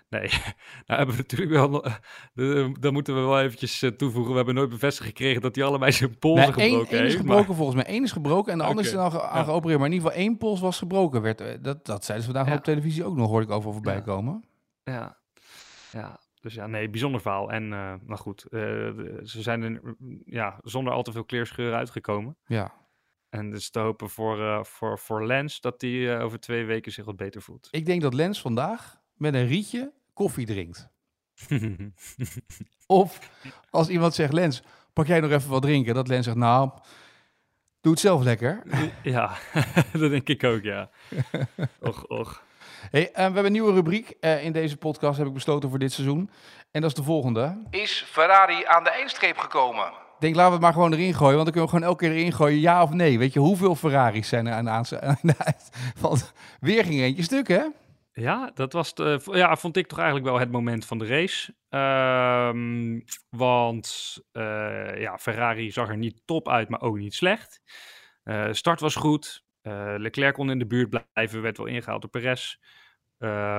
Nee, 0.10 0.29
nou 0.86 1.00
hebben 1.00 1.15
we 1.15 1.22
natuurlijk 1.22 1.51
wel. 1.51 1.86
Dan 2.79 2.93
moeten 2.93 3.15
we 3.15 3.22
wel 3.22 3.41
eventjes 3.41 3.81
eh, 3.81 3.89
toevoegen. 3.89 4.31
We 4.31 4.38
hebben 4.38 4.55
nooit 4.55 4.69
bevestigd 4.69 5.07
gekregen 5.07 5.41
dat 5.41 5.55
hij 5.55 5.65
allebei 5.65 5.91
zijn 5.91 6.17
polsen 6.17 6.55
nee, 6.55 6.69
gebroken 6.69 6.89
één, 6.89 7.00
één 7.00 7.07
is 7.07 7.15
gebroken 7.15 7.48
maar... 7.48 7.55
volgens 7.55 7.75
mij. 7.75 7.86
één 7.86 8.03
is 8.03 8.12
gebroken 8.12 8.51
en 8.51 8.57
de 8.57 8.63
okay. 8.63 8.75
ander 8.75 8.86
is 8.86 8.91
dan 8.91 9.22
aan 9.22 9.39
ja. 9.39 9.43
geopereerd. 9.43 9.79
Maar 9.79 9.88
in 9.88 9.93
ieder 9.93 10.07
geval 10.07 10.24
één 10.24 10.38
pols 10.38 10.60
was 10.60 10.77
gebroken. 10.77 11.22
Werd, 11.22 11.41
eh, 11.41 11.57
dat, 11.62 11.86
dat 11.86 12.05
zeiden 12.05 12.27
ze 12.27 12.33
vandaag 12.33 12.51
ja. 12.53 12.57
op 12.57 12.63
televisie 12.63 13.03
ook 13.03 13.15
nog, 13.15 13.29
hoorde 13.29 13.45
ik 13.45 13.51
over 13.51 13.74
voorbij 13.74 13.95
ja. 13.95 14.01
komen. 14.01 14.43
Ja, 14.83 15.17
ja. 15.91 16.19
Dus 16.43 16.53
ja, 16.53 16.67
nee, 16.67 16.89
bijzonder 16.89 17.22
verhaal. 17.22 17.51
En 17.51 17.63
uh, 17.63 17.93
nou 18.05 18.19
goed, 18.19 18.45
uh, 18.50 18.60
ze 19.24 19.41
zijn 19.41 19.62
er 19.62 19.95
ja, 20.25 20.60
zonder 20.63 20.93
al 20.93 21.03
te 21.03 21.12
veel 21.12 21.24
kleerscheuren 21.24 21.77
uitgekomen. 21.77 22.38
Ja. 22.45 22.74
En 23.29 23.50
dus 23.50 23.69
te 23.69 23.79
hopen 23.79 24.10
voor, 24.10 24.39
uh, 24.39 24.63
voor, 24.63 25.00
voor 25.00 25.25
Lens 25.25 25.62
dat 25.62 25.81
hij 25.81 26.22
over 26.22 26.39
twee 26.39 26.65
weken 26.65 26.91
zich 26.91 27.05
wat 27.05 27.15
beter 27.15 27.41
voelt. 27.41 27.67
Ik 27.72 27.86
denk 27.86 28.01
dat 28.01 28.13
Lens 28.13 28.41
vandaag 28.41 29.01
met 29.15 29.34
een 29.34 29.48
rietje 29.48 29.91
koffie 30.13 30.46
drinkt. 30.46 30.89
of 32.88 33.29
als 33.70 33.89
iemand 33.89 34.13
zegt, 34.13 34.34
Lens, 34.34 34.62
pak 34.93 35.08
jij 35.08 35.20
nog 35.20 35.32
even 35.32 35.50
wat 35.50 35.62
drinken? 35.62 35.93
Dat 35.93 36.08
Lens 36.08 36.25
zegt, 36.25 36.38
nou, 36.38 36.70
doe 37.82 37.91
het 37.91 38.01
zelf 38.01 38.24
lekker. 38.24 38.62
ja, 39.03 39.38
dat 40.00 40.10
denk 40.10 40.27
ik 40.27 40.43
ook, 40.43 40.63
ja. 40.63 40.89
och, 41.79 42.05
och. 42.08 42.43
Hey, 42.91 43.01
uh, 43.01 43.15
we 43.15 43.22
hebben 43.22 43.46
een 43.46 43.51
nieuwe 43.51 43.74
rubriek 43.74 44.13
uh, 44.22 44.43
in 44.43 44.51
deze 44.51 44.77
podcast, 44.77 45.17
heb 45.17 45.27
ik 45.27 45.34
besloten 45.34 45.70
voor 45.70 45.79
dit 45.79 45.91
seizoen. 45.91 46.29
En 46.72 46.82
dat 46.82 46.89
is 46.89 46.96
de 46.96 47.03
volgende. 47.03 47.58
Is 47.70 48.05
Ferrari 48.08 48.65
aan 48.65 48.84
de 48.84 48.89
eindstreep 48.89 49.38
gekomen? 49.38 49.86
Ik 49.86 50.29
denk, 50.29 50.36
laten 50.36 50.48
we 50.48 50.58
het 50.58 50.62
maar 50.62 50.74
gewoon 50.74 50.93
erin 50.93 51.13
gooien, 51.13 51.36
want 51.36 51.43
dan 51.43 51.53
kunnen 51.53 51.63
we 51.63 51.75
gewoon 51.75 51.89
elke 51.89 52.05
keer 52.05 52.15
erin 52.15 52.34
gooien, 52.34 52.60
ja 52.60 52.84
of 52.84 52.89
nee. 52.89 53.20
Weet 53.20 53.34
je, 53.34 53.39
hoeveel 53.39 53.75
Ferraris 53.75 54.27
zijn 54.27 54.48
er 54.48 54.53
aan 54.53 54.84
de? 55.22 55.36
Want 56.00 56.34
weer 56.60 56.84
ging 56.84 57.01
eentje 57.01 57.24
stuk, 57.24 57.48
hè? 57.48 57.63
Ja, 58.15 58.51
dat 58.53 58.74
was 58.74 58.93
de, 58.93 59.22
ja, 59.32 59.55
vond 59.55 59.77
ik 59.77 59.88
toch 59.88 59.98
eigenlijk 59.98 60.27
wel 60.29 60.39
het 60.39 60.51
moment 60.51 60.86
van 60.86 60.98
de 60.98 61.05
race. 61.05 61.55
Um, 61.70 63.03
want 63.29 64.17
uh, 64.34 65.00
ja, 65.00 65.17
Ferrari 65.17 65.72
zag 65.72 65.89
er 65.89 65.98
niet 65.98 66.22
top 66.25 66.50
uit, 66.50 66.70
maar 66.70 66.82
ook 66.82 66.98
niet 66.98 67.13
slecht. 67.13 67.62
Uh, 68.24 68.48
start 68.51 68.79
was 68.79 68.96
goed. 68.96 69.43
Leclerc 69.98 70.34
kon 70.34 70.50
in 70.50 70.60
de 70.60 70.67
buurt 70.67 70.89
blijven, 70.89 71.41
werd 71.41 71.58
wel 71.58 71.65
ingehaald 71.65 72.01
door 72.01 72.10
Perez. 72.10 72.55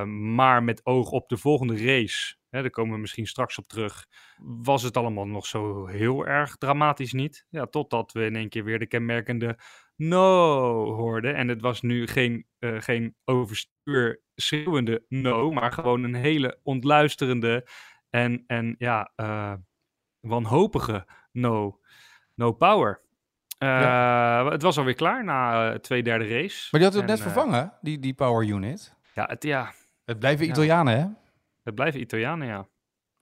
maar 0.07 0.63
met 0.63 0.87
oog 0.87 1.11
op 1.11 1.29
de 1.29 1.37
volgende 1.37 1.85
race, 1.85 2.37
hè, 2.49 2.61
daar 2.61 2.71
komen 2.71 2.95
we 2.95 3.01
misschien 3.01 3.27
straks 3.27 3.59
op 3.59 3.67
terug, 3.67 4.07
was 4.43 4.83
het 4.83 4.97
allemaal 4.97 5.27
nog 5.27 5.47
zo 5.47 5.87
heel 5.87 6.27
erg 6.27 6.57
dramatisch 6.57 7.13
niet. 7.13 7.47
Ja, 7.49 7.67
totdat 7.67 8.13
we 8.13 8.25
in 8.25 8.37
één 8.37 8.49
keer 8.49 8.65
weer 8.65 8.79
de 8.79 8.87
kenmerkende 8.87 9.59
no 9.97 10.93
hoorden. 10.95 11.35
En 11.35 11.49
het 11.49 11.61
was 11.61 11.81
nu 11.81 12.07
geen, 12.07 12.47
uh, 12.59 12.81
geen 12.81 13.17
overstuur 13.25 14.21
schreeuwende 14.35 15.05
no, 15.09 15.51
maar 15.51 15.73
gewoon 15.73 16.03
een 16.03 16.15
hele 16.15 16.61
ontluisterende 16.63 17.69
en, 18.11 18.45
en 18.47 18.75
ja, 18.79 19.13
uh, 19.17 19.53
wanhopige 20.21 21.07
no. 21.33 21.79
No 22.35 22.53
power. 22.53 23.01
Uh, 23.59 23.69
ja. 23.69 24.51
Het 24.51 24.63
was 24.63 24.79
alweer 24.79 24.95
klaar 24.95 25.25
na 25.25 25.79
twee 25.79 26.03
derde 26.03 26.29
race. 26.29 26.69
Maar 26.71 26.81
die 26.81 26.91
had 26.91 26.99
het 26.99 27.07
net 27.07 27.21
vervangen, 27.21 27.73
die, 27.81 27.99
die 27.99 28.15
power 28.15 28.47
unit. 28.47 28.97
Ja, 29.15 29.27
het, 29.27 29.43
ja. 29.43 29.73
het 30.05 30.19
blijven 30.19 30.47
Italianen, 30.49 30.99
hè? 30.99 31.07
Het 31.63 31.75
blijven 31.75 32.01
Italianen, 32.01 32.47
ja. 32.47 32.67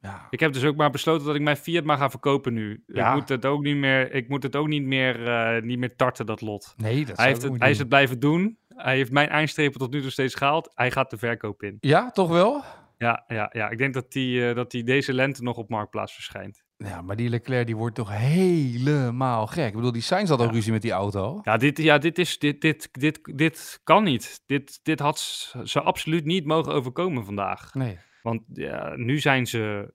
Ja. 0.02 0.26
Ik 0.30 0.40
heb 0.40 0.52
dus 0.52 0.64
ook 0.64 0.76
maar 0.76 0.90
besloten 0.90 1.26
dat 1.26 1.34
ik 1.34 1.42
mijn 1.42 1.56
Fiat 1.56 1.84
maar 1.84 1.98
ga 1.98 2.10
verkopen 2.10 2.52
nu. 2.52 2.82
Ja. 2.86 3.08
Ik 3.08 3.14
moet 3.14 3.28
het 3.28 3.46
ook 3.46 3.62
niet 3.62 3.76
meer, 3.76 4.12
ik 4.12 4.28
moet 4.28 4.42
het 4.42 4.56
ook 4.56 4.68
niet 4.68 4.82
meer, 4.82 5.20
uh, 5.56 5.62
niet 5.62 5.78
meer 5.78 5.96
tarten, 5.96 6.26
dat 6.26 6.40
lot. 6.40 6.74
Nee, 6.76 7.04
dat 7.04 7.16
hij, 7.16 7.26
heeft 7.26 7.42
het, 7.42 7.58
hij 7.58 7.70
is 7.70 7.78
het 7.78 7.88
blijven 7.88 8.20
doen. 8.20 8.58
Hij 8.68 8.96
heeft 8.96 9.10
mijn 9.10 9.28
eindstrepen 9.28 9.78
tot 9.78 9.92
nu 9.92 10.00
toe 10.00 10.10
steeds 10.10 10.34
gehaald. 10.34 10.70
Hij 10.74 10.90
gaat 10.90 11.10
de 11.10 11.18
verkoop 11.18 11.62
in. 11.62 11.76
Ja, 11.80 12.10
toch 12.10 12.28
wel? 12.28 12.62
Ja, 12.98 13.24
ja, 13.26 13.50
ja. 13.52 13.70
ik 13.70 13.78
denk 13.78 13.94
dat 13.94 14.06
hij 14.08 14.22
uh, 14.22 14.54
dat 14.54 14.70
die 14.70 14.84
deze 14.84 15.12
lente 15.12 15.42
nog 15.42 15.56
op 15.56 15.68
Marktplaats 15.68 16.14
verschijnt. 16.14 16.62
Ja, 16.76 17.02
maar 17.02 17.16
die 17.16 17.28
Leclerc 17.28 17.66
die 17.66 17.76
wordt 17.76 17.94
toch 17.94 18.10
helemaal 18.10 19.46
gek. 19.46 19.66
Ik 19.66 19.74
bedoel, 19.74 19.92
die 19.92 20.02
Sainz 20.02 20.28
had 20.28 20.38
al 20.38 20.46
ja. 20.46 20.52
ruzie 20.52 20.72
met 20.72 20.82
die 20.82 20.92
auto. 20.92 21.40
Ja, 21.42 21.56
dit, 21.56 21.78
ja, 21.78 21.98
dit, 21.98 22.18
is, 22.18 22.38
dit, 22.38 22.60
dit, 22.60 22.88
dit, 22.92 23.20
dit 23.34 23.80
kan 23.84 24.04
niet. 24.04 24.42
Dit, 24.46 24.80
dit 24.82 25.00
had 25.00 25.18
ze 25.64 25.80
absoluut 25.80 26.24
niet 26.24 26.44
mogen 26.44 26.72
overkomen 26.72 27.24
vandaag. 27.24 27.74
Nee. 27.74 27.98
Want 28.22 28.42
ja, 28.52 28.96
nu 28.96 29.18
zijn 29.18 29.46
ze 29.46 29.94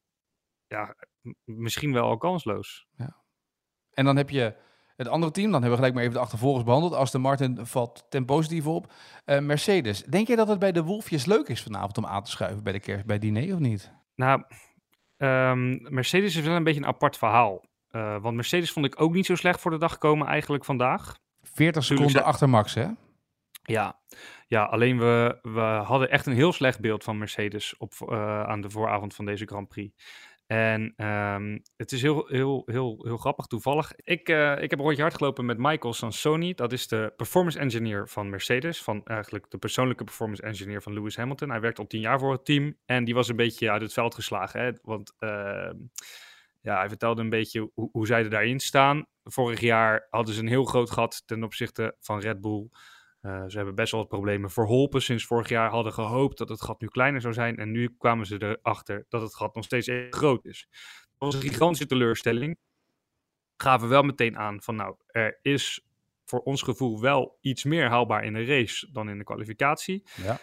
ja, 0.68 0.96
misschien 1.44 1.94
wel 1.94 2.04
al 2.04 2.18
kansloos. 2.18 2.88
Ja. 2.96 3.24
En 3.94 4.06
dan 4.06 4.18
heb 4.18 4.30
je 4.30 4.56
het 4.96 5.08
andere 5.08 5.32
team, 5.32 5.52
dan 5.52 5.62
hebben 5.62 5.70
we 5.70 5.76
gelijk 5.76 5.94
maar 5.94 6.04
even 6.04 6.16
de 6.16 6.22
achtervolgers 6.22 6.64
behandeld. 6.64 6.94
Aston 6.94 7.22
Martin 7.22 7.66
valt 7.66 8.06
ten 8.10 8.26
positieve 8.26 8.70
op. 8.70 8.94
Uh, 9.26 9.40
Mercedes, 9.40 10.04
denk 10.04 10.28
jij 10.28 10.36
dat 10.36 10.48
het 10.48 10.60
bij 10.60 10.72
de 10.72 10.84
Wolfjes 10.84 11.26
leuk 11.26 11.48
is 11.48 11.64
vanavond 11.64 11.98
om 11.98 12.06
aan 12.06 12.24
te 12.24 12.32
schuiven 12.32 12.64
bij 12.64 12.74
de 12.74 12.80
kerst, 12.80 13.06
bij 13.06 13.20
diner 13.20 13.54
of 13.54 13.60
niet? 13.60 13.92
Nou, 14.16 14.44
um, 15.18 15.94
Mercedes 15.94 16.36
is 16.36 16.46
wel 16.46 16.56
een 16.56 16.64
beetje 16.64 16.82
een 16.82 16.88
apart 16.88 17.18
verhaal. 17.18 17.66
Uh, 17.92 18.22
want 18.22 18.36
Mercedes 18.36 18.72
vond 18.72 18.86
ik 18.86 19.02
ook 19.02 19.14
niet 19.14 19.26
zo 19.26 19.36
slecht 19.36 19.62
voor 19.62 19.72
de 19.72 19.78
dag 19.78 19.98
komen 19.98 20.28
eigenlijk 20.28 20.66
vandaag. 20.66 21.18
40 21.42 21.84
seconden 21.84 22.24
achter 22.24 22.50
Max, 22.50 22.74
hè? 22.74 22.88
Ja, 23.72 24.00
ja 24.48 24.64
alleen 24.64 25.00
we, 25.00 25.40
we 25.42 25.60
hadden 25.60 26.10
echt 26.10 26.26
een 26.26 26.34
heel 26.34 26.54
slecht 26.54 26.80
beeld 26.80 27.04
van 27.04 27.18
Mercedes 27.18 27.78
op, 27.78 27.94
uh, 28.02 28.44
aan 28.44 28.62
de 28.62 28.70
vooravond 28.70 29.16
van 29.16 29.26
deze 29.26 29.46
Grand 29.46 29.68
Prix. 29.68 29.96
En 30.48 31.06
um, 31.06 31.62
het 31.78 31.92
is 31.92 32.02
heel, 32.02 32.28
heel, 32.28 32.64
heel, 32.66 33.00
heel 33.04 33.18
grappig, 33.18 33.46
toevallig. 33.46 33.94
Ik, 33.96 34.30
uh, 34.30 34.62
ik 34.62 34.70
heb 34.70 34.80
een 34.80 34.86
rondje 34.86 35.02
hard 35.02 35.16
gelopen 35.16 35.46
met 35.46 35.58
Michael 35.58 35.94
Sansoni. 35.94 36.54
Dat 36.54 36.72
is 36.72 36.88
de 36.88 37.14
performance 37.16 37.60
engineer 37.60 38.08
van 38.08 38.30
Mercedes. 38.30 38.84
Van 38.84 39.06
eigenlijk 39.06 39.50
de 39.50 39.58
persoonlijke 39.58 40.04
performance 40.04 40.42
engineer 40.42 40.82
van 40.82 40.94
Lewis 40.94 41.18
Hamilton. 41.18 41.50
Hij 41.50 41.60
werkt 41.60 41.80
al 41.80 41.88
tien 41.88 42.02
jaar 42.02 42.20
voor 42.20 42.32
het 42.32 42.46
team. 42.46 42.78
En 42.86 43.04
die 43.04 43.14
was 43.14 43.28
een 43.28 43.36
beetje 43.36 43.72
uit 43.72 43.82
het 43.82 43.94
veld 43.94 44.16
geslagen. 44.16 44.62
Hè? 44.62 44.72
Want 44.82 45.14
uh, 45.20 45.72
ja, 46.62 46.78
hij 46.78 46.90
vertelde 46.90 47.22
een 47.22 47.30
beetje 47.30 47.72
hoe, 47.74 47.90
hoe 47.92 48.08
zij 48.08 48.24
er 48.24 48.30
daarin 48.30 48.60
staan. 48.60 49.06
Vorig 49.24 49.60
jaar 49.60 50.08
hadden 50.10 50.34
ze 50.34 50.42
een 50.42 50.48
heel 50.48 50.66
groot 50.66 50.92
gat 50.92 51.24
ten 51.26 51.44
opzichte 51.44 51.96
van 52.00 52.20
Red 52.20 52.42
Bull. 52.42 52.70
Uh, 53.28 53.44
ze 53.48 53.58
hebben 53.58 53.76
best 53.76 53.92
wel 53.92 54.00
wat 54.02 54.10
problemen 54.10 54.50
verholpen 54.50 55.02
sinds 55.02 55.26
vorig 55.26 55.50
jaar. 55.50 55.70
Hadden 55.70 55.94
gehoopt 55.94 56.38
dat 56.38 56.50
het 56.50 56.62
gat 56.62 56.82
nu 56.82 56.88
kleiner 56.88 57.22
zou 57.22 57.34
zijn. 57.34 57.58
En 57.58 57.72
nu 57.72 57.96
kwamen 57.98 58.26
ze 58.26 58.58
erachter 58.62 59.06
dat 59.10 59.22
het 59.22 59.36
gat 59.36 59.56
nog 59.56 59.64
steeds 59.64 59.88
erg 59.88 60.16
groot 60.16 60.46
is. 60.46 60.68
Dat 61.18 61.34
was 61.34 61.36
een 61.36 61.50
gigantische 61.50 61.86
teleurstelling. 61.86 62.58
Gaven 63.58 63.90
wel 63.90 64.04
meteen 64.04 64.38
aan 64.38 64.62
van 64.62 64.76
nou, 64.76 64.96
er 65.08 65.40
is 65.42 65.86
voor 66.26 66.40
ons 66.40 66.62
gevoel 66.62 67.02
wel 67.02 67.38
iets 67.42 67.64
meer 67.64 67.90
haalbaar 67.90 68.24
in 68.24 68.34
de 68.34 68.46
race 68.46 68.92
dan 68.92 69.10
in 69.10 69.18
de 69.18 69.24
kwalificatie. 69.24 70.04
Ja. 70.16 70.40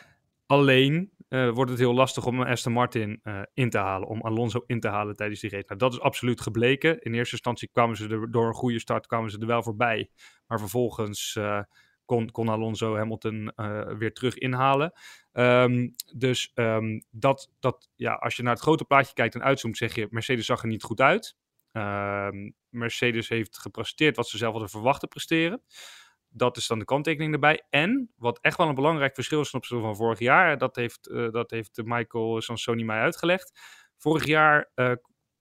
Alleen 0.46 1.12
uh, 1.28 1.50
wordt 1.50 1.70
het 1.70 1.80
heel 1.80 1.94
lastig 1.94 2.26
om 2.26 2.42
Aston 2.42 2.72
Martin 2.72 3.20
uh, 3.22 3.42
in 3.54 3.70
te 3.70 3.78
halen, 3.78 4.08
om 4.08 4.22
Alonso 4.22 4.64
in 4.66 4.80
te 4.80 4.88
halen 4.88 5.16
tijdens 5.16 5.40
die 5.40 5.50
race. 5.50 5.64
Nou, 5.66 5.78
dat 5.78 5.92
is 5.92 6.00
absoluut 6.00 6.40
gebleken. 6.40 7.00
In 7.00 7.14
eerste 7.14 7.32
instantie 7.32 7.68
kwamen 7.72 7.96
ze 7.96 8.08
er 8.08 8.30
door 8.30 8.46
een 8.46 8.54
goede 8.54 8.78
start 8.78 9.06
kwamen 9.06 9.30
ze 9.30 9.38
er 9.38 9.46
wel 9.46 9.62
voorbij. 9.62 10.10
Maar 10.46 10.58
vervolgens 10.58 11.38
kon, 12.04 12.30
kon 12.30 12.48
Alonso 12.48 12.96
Hamilton 12.96 13.52
uh, 13.56 13.92
weer 13.98 14.12
terug 14.12 14.38
inhalen. 14.38 14.92
Um, 15.32 15.94
dus 16.14 16.52
um, 16.54 17.04
dat, 17.10 17.52
dat, 17.60 17.90
ja, 17.94 18.12
als 18.14 18.36
je 18.36 18.42
naar 18.42 18.52
het 18.52 18.62
grote 18.62 18.84
plaatje 18.84 19.14
kijkt 19.14 19.34
en 19.34 19.42
uitzoomt, 19.42 19.76
zeg 19.76 19.94
je 19.94 20.06
Mercedes 20.10 20.46
zag 20.46 20.62
er 20.62 20.68
niet 20.68 20.82
goed 20.82 21.00
uit. 21.00 21.36
Um, 21.72 22.54
Mercedes 22.68 23.28
heeft 23.28 23.58
gepresteerd 23.58 24.16
wat 24.16 24.28
ze 24.28 24.36
zelf 24.36 24.52
hadden 24.52 24.70
verwacht 24.70 25.00
te 25.00 25.06
presteren. 25.06 25.62
dat 26.34 26.56
is 26.56 26.66
dan 26.66 26.78
de 26.78 26.84
kanttekening 26.84 27.32
erbij. 27.32 27.62
En 27.70 28.10
wat 28.16 28.38
echt 28.40 28.56
wel 28.56 28.68
een 28.68 28.74
belangrijk 28.74 29.14
verschil 29.14 29.40
is 29.40 29.50
ten 29.50 29.58
opzichte 29.58 29.84
van 29.84 29.96
vorig 29.96 30.18
jaar, 30.18 30.58
dat 30.58 30.76
heeft, 30.76 31.08
uh, 31.08 31.30
dat 31.30 31.50
heeft 31.50 31.80
Michael 31.84 32.40
Sansoni 32.40 32.84
mij 32.84 33.00
uitgelegd. 33.00 33.60
Vorig 33.96 34.24
jaar 34.24 34.70
uh, 34.74 34.92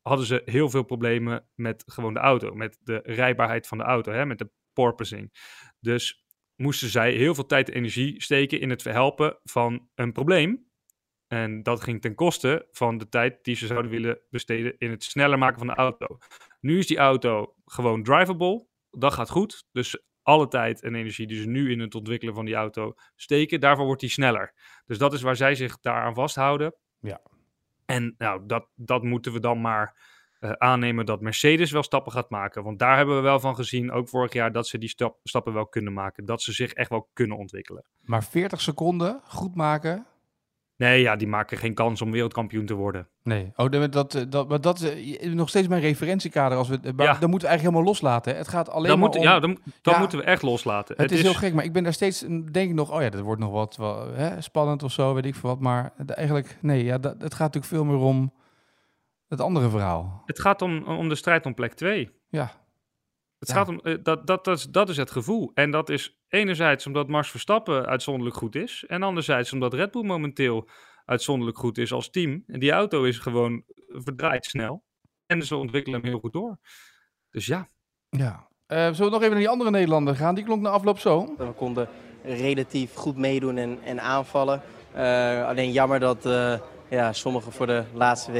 hadden 0.01 0.25
ze 0.25 0.41
heel 0.45 0.69
veel 0.69 0.83
problemen 0.83 1.47
met 1.55 1.83
gewoon 1.85 2.13
de 2.13 2.19
auto, 2.19 2.53
met 2.53 2.77
de 2.81 2.99
rijbaarheid 3.03 3.67
van 3.67 3.77
de 3.77 3.83
auto, 3.83 4.11
hè, 4.11 4.25
met 4.25 4.37
de 4.37 4.49
porpoising. 4.73 5.33
Dus 5.79 6.22
moesten 6.55 6.89
zij 6.89 7.11
heel 7.11 7.35
veel 7.35 7.45
tijd 7.45 7.69
en 7.69 7.75
energie 7.75 8.21
steken 8.21 8.59
in 8.59 8.69
het 8.69 8.81
verhelpen 8.81 9.39
van 9.43 9.89
een 9.95 10.11
probleem. 10.11 10.71
En 11.27 11.63
dat 11.63 11.81
ging 11.81 12.01
ten 12.01 12.15
koste 12.15 12.67
van 12.71 12.97
de 12.97 13.09
tijd 13.09 13.43
die 13.43 13.55
ze 13.55 13.67
zouden 13.67 13.91
willen 13.91 14.19
besteden 14.29 14.75
in 14.77 14.89
het 14.89 15.03
sneller 15.03 15.37
maken 15.37 15.57
van 15.57 15.67
de 15.67 15.73
auto. 15.73 16.17
Nu 16.59 16.77
is 16.77 16.87
die 16.87 16.97
auto 16.97 17.55
gewoon 17.65 18.03
drivable. 18.03 18.67
Dat 18.89 19.13
gaat 19.13 19.29
goed. 19.29 19.65
Dus 19.71 20.03
alle 20.21 20.47
tijd 20.47 20.81
en 20.81 20.95
energie 20.95 21.27
die 21.27 21.41
ze 21.41 21.47
nu 21.47 21.71
in 21.71 21.79
het 21.79 21.95
ontwikkelen 21.95 22.33
van 22.33 22.45
die 22.45 22.55
auto 22.55 22.93
steken, 23.15 23.59
daarvoor 23.59 23.85
wordt 23.85 24.01
die 24.01 24.09
sneller. 24.09 24.53
Dus 24.85 24.97
dat 24.97 25.13
is 25.13 25.21
waar 25.21 25.35
zij 25.35 25.55
zich 25.55 25.79
daaraan 25.79 26.13
vasthouden. 26.13 26.75
Ja. 26.99 27.21
En 27.85 28.15
nou, 28.17 28.45
dat, 28.45 28.67
dat 28.75 29.03
moeten 29.03 29.33
we 29.33 29.39
dan 29.39 29.61
maar 29.61 30.12
uh, 30.43 30.51
aannemen 30.51 31.05
dat 31.05 31.21
Mercedes 31.21 31.71
wel 31.71 31.83
stappen 31.83 32.11
gaat 32.11 32.29
maken. 32.29 32.63
Want 32.63 32.79
daar 32.79 32.97
hebben 32.97 33.15
we 33.15 33.21
wel 33.21 33.39
van 33.39 33.55
gezien, 33.55 33.91
ook 33.91 34.09
vorig 34.09 34.33
jaar, 34.33 34.51
dat 34.51 34.67
ze 34.67 34.77
die 34.77 34.89
stap, 34.89 35.19
stappen 35.23 35.53
wel 35.53 35.67
kunnen 35.67 35.93
maken. 35.93 36.25
Dat 36.25 36.41
ze 36.41 36.51
zich 36.51 36.73
echt 36.73 36.89
wel 36.89 37.09
kunnen 37.13 37.37
ontwikkelen. 37.37 37.83
Maar 38.01 38.23
40 38.23 38.61
seconden 38.61 39.21
goed 39.23 39.55
maken, 39.55 40.05
Nee, 40.75 41.01
ja, 41.01 41.15
die 41.15 41.27
maken 41.27 41.57
geen 41.57 41.73
kans 41.73 42.01
om 42.01 42.11
wereldkampioen 42.11 42.65
te 42.65 42.73
worden. 42.73 43.07
Nee, 43.23 43.51
oh, 43.55 43.69
dat, 43.69 43.91
dat, 43.91 44.25
dat, 44.29 44.49
maar 44.49 44.61
dat 44.61 44.81
is 44.81 45.33
nog 45.33 45.49
steeds 45.49 45.67
mijn 45.67 45.81
referentiekader. 45.81 46.57
Als 46.57 46.67
we, 46.67 46.79
maar 46.95 47.05
ja. 47.05 47.17
Dan 47.19 47.29
moeten 47.29 47.47
we 47.47 47.53
eigenlijk 47.53 47.61
helemaal 47.61 47.83
loslaten. 47.83 48.31
Hè? 48.31 48.37
Het 48.37 48.47
gaat 48.47 48.69
alleen 48.69 48.89
maar 48.89 48.97
moet, 48.97 49.15
om... 49.15 49.23
Ja, 49.23 49.39
dan, 49.39 49.57
ja, 49.81 49.99
moeten 49.99 50.17
we 50.17 50.23
echt 50.23 50.41
loslaten. 50.41 50.95
Het, 50.95 51.03
het 51.03 51.11
is, 51.11 51.17
is, 51.17 51.23
heel 51.23 51.39
gek, 51.39 51.53
maar 51.53 51.63
ik 51.63 51.73
ben 51.73 51.83
daar 51.83 51.93
steeds, 51.93 52.19
denk 52.51 52.69
ik 52.69 52.73
nog, 52.73 52.91
oh 52.91 53.01
ja, 53.01 53.09
dat 53.09 53.21
wordt 53.21 53.41
nog 53.41 53.51
wat 53.51 53.75
wel, 53.75 54.13
hè, 54.13 54.41
spannend 54.41 54.83
of 54.83 54.91
zo, 54.91 55.13
weet 55.13 55.25
ik 55.25 55.35
veel 55.35 55.49
wat. 55.49 55.59
Maar 55.59 55.93
eigenlijk, 56.07 56.57
nee, 56.61 56.83
ja, 56.83 56.97
dat, 56.97 57.15
het 57.21 57.33
gaat 57.33 57.53
natuurlijk 57.53 57.73
veel 57.73 57.85
meer 57.85 58.05
om 58.05 58.31
het 59.33 59.41
andere 59.41 59.69
verhaal. 59.69 60.23
Het 60.25 60.39
gaat 60.39 60.61
om, 60.61 60.83
om 60.83 61.09
de 61.09 61.15
strijd 61.15 61.45
om 61.45 61.53
plek 61.53 61.73
2. 61.73 62.11
Ja, 62.29 62.63
het 63.43 63.51
ja. 63.51 63.57
gaat 63.57 63.67
om, 63.67 63.81
dat, 64.03 64.27
dat, 64.27 64.27
dat, 64.27 64.47
is, 64.47 64.63
dat 64.63 64.89
is 64.89 64.97
het 64.97 65.11
gevoel. 65.11 65.51
En 65.53 65.71
dat 65.71 65.89
is 65.89 66.19
enerzijds 66.27 66.87
omdat 66.87 67.07
Max 67.07 67.29
Verstappen 67.29 67.85
uitzonderlijk 67.85 68.35
goed 68.35 68.55
is. 68.55 68.83
En 68.87 69.03
anderzijds 69.03 69.53
omdat 69.53 69.73
Red 69.73 69.91
Bull 69.91 70.03
momenteel 70.03 70.69
uitzonderlijk 71.05 71.57
goed 71.57 71.77
is 71.77 71.91
als 71.91 72.09
team. 72.09 72.43
En 72.47 72.59
die 72.59 72.71
auto 72.71 73.03
is 73.03 73.17
gewoon 73.17 73.63
verdraaid 73.87 74.45
snel. 74.45 74.83
En 75.25 75.41
ze 75.41 75.55
ontwikkelen 75.55 75.99
hem 75.99 76.09
heel 76.09 76.19
goed 76.19 76.33
door. 76.33 76.57
Dus 77.29 77.45
ja. 77.45 77.67
Ja. 78.09 78.47
Uh, 78.67 78.77
zullen 78.77 78.97
we 78.97 79.03
nog 79.03 79.19
even 79.19 79.29
naar 79.29 79.39
die 79.39 79.49
andere 79.49 79.69
Nederlander 79.69 80.15
gaan? 80.15 80.35
Die 80.35 80.43
klonk 80.43 80.61
na 80.61 80.69
afloop 80.69 80.99
zo. 80.99 81.35
We 81.37 81.51
konden 81.51 81.89
relatief 82.23 82.93
goed 82.93 83.17
meedoen 83.17 83.57
en, 83.57 83.79
en 83.83 84.01
aanvallen. 84.01 84.61
Uh, 84.95 85.47
alleen 85.47 85.71
jammer 85.71 85.99
dat 85.99 86.25
uh, 86.25 86.59
ja, 86.93 87.13
sommigen 87.13 87.51
voor 87.51 87.67
de 87.67 87.83
laatste 87.93 88.31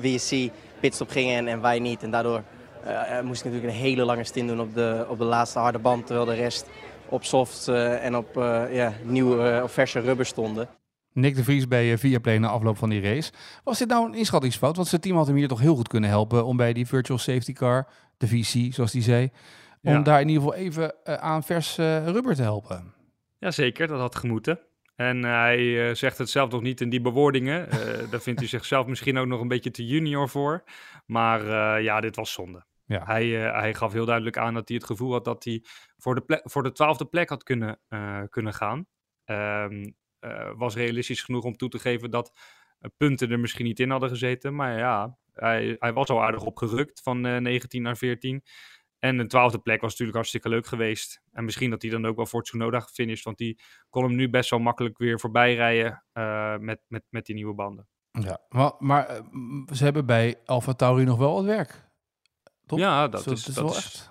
WSC 0.00 0.34
pitstop 0.80 1.10
gingen 1.10 1.36
en, 1.36 1.48
en 1.48 1.60
wij 1.60 1.78
niet. 1.78 2.02
En 2.02 2.10
daardoor 2.10 2.42
uh, 2.86 3.20
moest 3.20 3.44
ik 3.44 3.52
natuurlijk 3.52 3.74
een 3.74 3.80
hele 3.80 4.04
lange 4.04 4.24
stint 4.24 4.48
doen 4.48 4.60
op 4.60 4.74
de, 4.74 5.06
op 5.08 5.18
de 5.18 5.24
laatste 5.24 5.58
harde 5.58 5.78
band. 5.78 6.06
Terwijl 6.06 6.26
de 6.26 6.34
rest 6.34 6.66
op 7.08 7.24
soft 7.24 7.68
uh, 7.68 8.04
en 8.04 8.16
op 8.16 8.36
uh, 8.36 8.74
ja, 8.74 8.92
nieuwe 9.02 9.60
of 9.62 9.72
verse 9.72 10.00
rubber 10.00 10.26
stonden. 10.26 10.68
Nick 11.12 11.34
de 11.36 11.44
Vries 11.44 11.68
bij 11.68 11.98
Viaplay 11.98 12.38
na 12.38 12.48
afloop 12.48 12.76
van 12.76 12.88
die 12.88 13.00
race. 13.00 13.32
Was 13.64 13.78
dit 13.78 13.88
nou 13.88 14.06
een 14.06 14.14
inschattingsfout? 14.14 14.76
Want 14.76 14.88
zijn 14.88 15.00
team 15.00 15.16
had 15.16 15.26
hem 15.26 15.36
hier 15.36 15.48
toch 15.48 15.60
heel 15.60 15.74
goed 15.74 15.88
kunnen 15.88 16.10
helpen 16.10 16.44
om 16.44 16.56
bij 16.56 16.72
die 16.72 16.86
virtual 16.86 17.18
safety 17.18 17.52
car, 17.52 17.88
de 18.16 18.28
VC 18.28 18.74
zoals 18.74 18.92
die 18.92 19.02
zei, 19.02 19.30
om 19.82 19.92
ja. 19.92 20.00
daar 20.00 20.20
in 20.20 20.28
ieder 20.28 20.42
geval 20.42 20.58
even 20.58 20.94
aan 21.04 21.42
vers 21.42 21.76
rubber 21.76 22.34
te 22.34 22.42
helpen. 22.42 22.92
Jazeker, 23.38 23.86
dat 23.86 23.98
had 23.98 24.16
gemoeten. 24.16 24.58
En 25.00 25.22
hij 25.22 25.58
uh, 25.58 25.94
zegt 25.94 26.18
het 26.18 26.30
zelf 26.30 26.50
nog 26.50 26.62
niet 26.62 26.80
in 26.80 26.88
die 26.88 27.00
bewoordingen. 27.00 27.68
Uh, 27.68 28.10
daar 28.10 28.20
vindt 28.20 28.40
hij 28.40 28.48
zichzelf 28.48 28.86
misschien 28.86 29.18
ook 29.18 29.26
nog 29.26 29.40
een 29.40 29.48
beetje 29.48 29.70
te 29.70 29.86
junior 29.86 30.28
voor. 30.28 30.64
Maar 31.06 31.40
uh, 31.44 31.84
ja, 31.84 32.00
dit 32.00 32.16
was 32.16 32.32
zonde. 32.32 32.64
Ja. 32.84 33.04
Hij, 33.04 33.26
hij 33.28 33.74
gaf 33.74 33.92
heel 33.92 34.04
duidelijk 34.04 34.36
aan 34.36 34.54
dat 34.54 34.68
hij 34.68 34.76
het 34.76 34.86
gevoel 34.86 35.12
had 35.12 35.24
dat 35.24 35.44
hij 35.44 35.64
voor 35.96 36.14
de, 36.14 36.20
plek, 36.20 36.40
voor 36.44 36.62
de 36.62 36.72
twaalfde 36.72 37.04
plek 37.04 37.28
had 37.28 37.42
kunnen, 37.42 37.80
kunnen 38.28 38.54
gaan. 38.54 38.86
Um, 39.24 39.94
was 40.56 40.74
realistisch 40.74 41.22
genoeg 41.22 41.44
om 41.44 41.56
toe 41.56 41.68
te 41.68 41.78
geven 41.78 42.10
dat 42.10 42.32
punten 42.96 43.30
er 43.30 43.40
misschien 43.40 43.64
niet 43.64 43.80
in 43.80 43.90
hadden 43.90 44.08
gezeten. 44.08 44.54
Maar 44.54 44.78
ja, 44.78 45.18
hij, 45.32 45.76
hij 45.78 45.92
was 45.92 46.08
al 46.08 46.22
aardig 46.22 46.42
opgerukt 46.42 47.02
van 47.02 47.20
19 47.20 47.82
naar 47.82 47.96
14. 47.96 48.42
En 49.00 49.18
een 49.18 49.28
twaalfde 49.28 49.58
plek 49.58 49.80
was 49.80 49.90
natuurlijk 49.90 50.16
hartstikke 50.16 50.48
leuk 50.48 50.66
geweest. 50.66 51.22
En 51.32 51.44
misschien 51.44 51.70
dat 51.70 51.82
hij 51.82 51.90
dan 51.90 52.06
ook 52.06 52.16
wel 52.16 52.26
voor 52.26 52.42
Tsunoda 52.42 52.80
gefinished. 52.80 53.24
Want 53.24 53.38
die 53.38 53.60
kon 53.90 54.02
hem 54.02 54.14
nu 54.14 54.30
best 54.30 54.50
wel 54.50 54.58
makkelijk 54.58 54.98
weer 54.98 55.20
voorbij 55.20 55.54
rijden 55.54 56.04
uh, 56.14 56.56
met, 56.56 56.80
met, 56.88 57.02
met 57.08 57.26
die 57.26 57.34
nieuwe 57.34 57.54
banden. 57.54 57.88
Ja, 58.10 58.38
maar, 58.48 58.72
maar 58.78 59.10
uh, 59.10 59.20
ze 59.72 59.84
hebben 59.84 60.06
bij 60.06 60.40
Alfa 60.44 60.72
Tauri 60.72 61.04
nog 61.04 61.18
wel 61.18 61.34
wat 61.34 61.44
werk. 61.44 61.88
Toch? 62.66 62.78
Ja, 62.78 63.08
dat 63.08 63.22
Zo, 63.22 63.30
is, 63.30 63.48
is 63.48 63.54
dat 63.54 63.64
wel 63.64 63.76
is, 63.76 63.76
echt. 63.76 64.10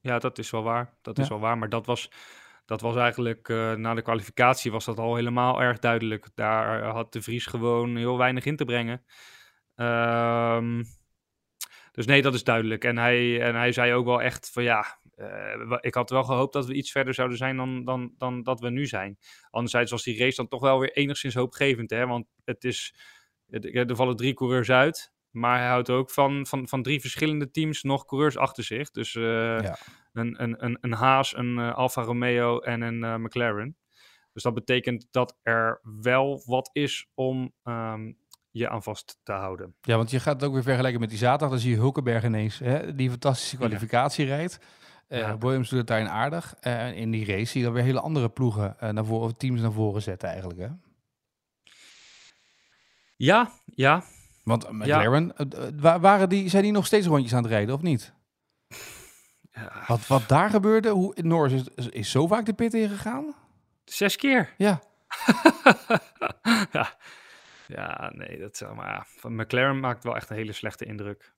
Ja, 0.00 0.18
dat 0.18 0.38
is 0.38 0.50
wel 0.50 0.62
waar. 0.62 0.98
Dat 1.02 1.16
Ja. 1.16 1.22
is 1.22 1.28
wel 1.28 1.40
waar. 1.40 1.58
Maar 1.58 1.68
dat 1.68 1.86
was, 1.86 2.10
dat 2.64 2.80
was 2.80 2.96
eigenlijk 2.96 3.48
uh, 3.48 3.72
na 3.72 3.94
de 3.94 4.02
kwalificatie 4.02 4.72
was 4.72 4.84
dat 4.84 4.98
al 4.98 5.14
helemaal 5.14 5.62
erg 5.62 5.78
duidelijk. 5.78 6.28
Daar 6.34 6.84
had 6.84 7.12
de 7.12 7.22
Vries 7.22 7.46
gewoon 7.46 7.96
heel 7.96 8.18
weinig 8.18 8.44
in 8.44 8.56
te 8.56 8.64
brengen. 8.64 9.04
Um, 9.74 10.84
dus 11.94 12.06
nee, 12.06 12.22
dat 12.22 12.34
is 12.34 12.44
duidelijk. 12.44 12.84
En 12.84 12.98
hij, 12.98 13.40
en 13.40 13.54
hij 13.54 13.72
zei 13.72 13.92
ook 13.92 14.04
wel 14.04 14.22
echt 14.22 14.50
van 14.50 14.62
ja, 14.62 14.98
uh, 15.16 15.76
ik 15.80 15.94
had 15.94 16.10
wel 16.10 16.24
gehoopt 16.24 16.52
dat 16.52 16.66
we 16.66 16.74
iets 16.74 16.90
verder 16.90 17.14
zouden 17.14 17.36
zijn 17.36 17.56
dan, 17.56 17.84
dan, 17.84 18.14
dan 18.18 18.42
dat 18.42 18.60
we 18.60 18.70
nu 18.70 18.86
zijn. 18.86 19.18
Anderzijds 19.50 19.90
was 19.90 20.02
die 20.02 20.18
race 20.18 20.36
dan 20.36 20.48
toch 20.48 20.60
wel 20.60 20.78
weer 20.78 20.92
enigszins 20.92 21.34
hoopgevend. 21.34 21.90
Hè? 21.90 22.06
Want 22.06 22.26
het 22.44 22.64
is, 22.64 22.94
er 23.50 23.96
vallen 23.96 24.16
drie 24.16 24.34
coureurs 24.34 24.70
uit. 24.70 25.12
Maar 25.30 25.58
hij 25.58 25.68
houdt 25.68 25.90
ook 25.90 26.10
van, 26.10 26.46
van, 26.46 26.68
van 26.68 26.82
drie 26.82 27.00
verschillende 27.00 27.50
teams 27.50 27.82
nog 27.82 28.04
coureurs 28.04 28.36
achter 28.36 28.64
zich. 28.64 28.90
Dus 28.90 29.14
uh, 29.14 29.24
ja. 29.60 29.76
een, 30.12 30.42
een, 30.42 30.64
een, 30.64 30.78
een 30.80 30.92
Haas, 30.92 31.36
een 31.36 31.58
uh, 31.58 31.74
Alfa 31.74 32.02
Romeo 32.02 32.58
en 32.58 32.80
een 32.80 33.22
McLaren. 33.22 33.76
Dus 34.32 34.42
dat 34.42 34.54
betekent 34.54 35.08
dat 35.10 35.38
er 35.42 35.80
wel 36.00 36.42
wat 36.46 36.70
is 36.72 37.08
om 37.14 37.52
um, 37.64 38.18
je 38.54 38.68
aan 38.68 38.82
vast 38.82 39.18
te 39.22 39.32
houden. 39.32 39.74
Ja, 39.80 39.96
want 39.96 40.10
je 40.10 40.20
gaat 40.20 40.34
het 40.34 40.44
ook 40.44 40.52
weer 40.52 40.62
vergelijken 40.62 41.00
met 41.00 41.08
die 41.08 41.18
zaterdag. 41.18 41.50
Dan 41.50 41.58
zie 41.58 41.70
je 41.70 41.76
Hulkenberg 41.76 42.24
ineens, 42.24 42.58
hè, 42.58 42.94
die 42.94 43.10
fantastische 43.10 43.56
kwalificatie 43.56 44.26
ja. 44.26 44.36
rijdt. 44.36 44.58
Uh, 45.08 45.18
ja. 45.18 45.38
Williams 45.38 45.68
doet 45.68 45.78
het 45.78 45.86
daarin 45.86 46.08
aardig. 46.08 46.54
Uh, 46.62 46.96
in 46.96 47.10
die 47.10 47.26
race 47.26 47.44
zie 47.44 47.60
je 47.60 47.66
dan 47.66 47.74
weer 47.74 47.84
hele 47.84 48.00
andere 48.00 48.28
ploegen 48.28 48.76
uh, 48.82 48.88
naar 48.88 49.04
voren, 49.04 49.26
of 49.26 49.32
teams 49.36 49.60
naar 49.60 49.72
voren 49.72 50.02
zetten 50.02 50.28
eigenlijk. 50.28 50.60
Hè? 50.60 50.68
Ja, 53.16 53.50
ja. 53.64 54.04
Want 54.44 54.72
McLaren, 54.72 55.32
ja. 55.80 56.00
waren 56.00 56.28
die, 56.28 56.48
zijn 56.48 56.62
die 56.62 56.72
nog 56.72 56.86
steeds 56.86 57.06
rondjes 57.06 57.34
aan 57.34 57.42
het 57.42 57.52
rijden 57.52 57.74
of 57.74 57.82
niet? 57.82 58.12
Ja. 59.52 59.84
Wat, 59.86 60.06
wat 60.06 60.28
daar 60.28 60.50
gebeurde, 60.50 60.88
hoe, 60.88 61.14
Norris 61.22 61.62
is, 61.74 61.88
is 61.88 62.10
zo 62.10 62.26
vaak 62.26 62.46
de 62.46 62.52
pit 62.52 62.74
ingegaan? 62.74 63.34
Zes 63.84 64.16
keer. 64.16 64.54
Ja. 64.56 64.80
ja. 66.72 66.96
Ja, 67.66 68.12
nee, 68.14 68.38
dat 68.38 68.56
zeg 68.56 68.74
maar. 68.74 69.06
Van 69.06 69.34
McLaren 69.34 69.80
maakt 69.80 70.04
wel 70.04 70.16
echt 70.16 70.30
een 70.30 70.36
hele 70.36 70.52
slechte 70.52 70.84
indruk. 70.84 71.34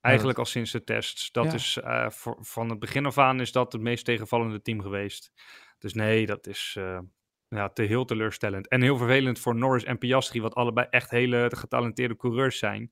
Eigenlijk 0.00 0.38
al 0.38 0.44
sinds 0.44 0.70
de 0.70 0.84
tests. 0.84 1.32
Dat 1.32 1.44
ja. 1.44 1.52
is 1.52 1.76
uh, 1.76 2.10
voor, 2.10 2.36
van 2.40 2.70
het 2.70 2.78
begin 2.78 3.06
af 3.06 3.18
aan 3.18 3.40
is 3.40 3.52
dat 3.52 3.72
het 3.72 3.82
meest 3.82 4.04
tegenvallende 4.04 4.62
team 4.62 4.80
geweest. 4.80 5.32
Dus 5.78 5.94
nee, 5.94 6.26
dat 6.26 6.46
is 6.46 6.76
uh, 6.78 6.98
ja, 7.48 7.68
te 7.68 7.82
heel 7.82 8.04
teleurstellend. 8.04 8.68
En 8.68 8.82
heel 8.82 8.96
vervelend 8.96 9.38
voor 9.38 9.56
Norris 9.56 9.84
en 9.84 9.98
Piastri, 9.98 10.40
wat 10.40 10.54
allebei 10.54 10.86
echt 10.90 11.10
hele 11.10 11.50
getalenteerde 11.54 12.16
coureurs 12.16 12.58
zijn. 12.58 12.90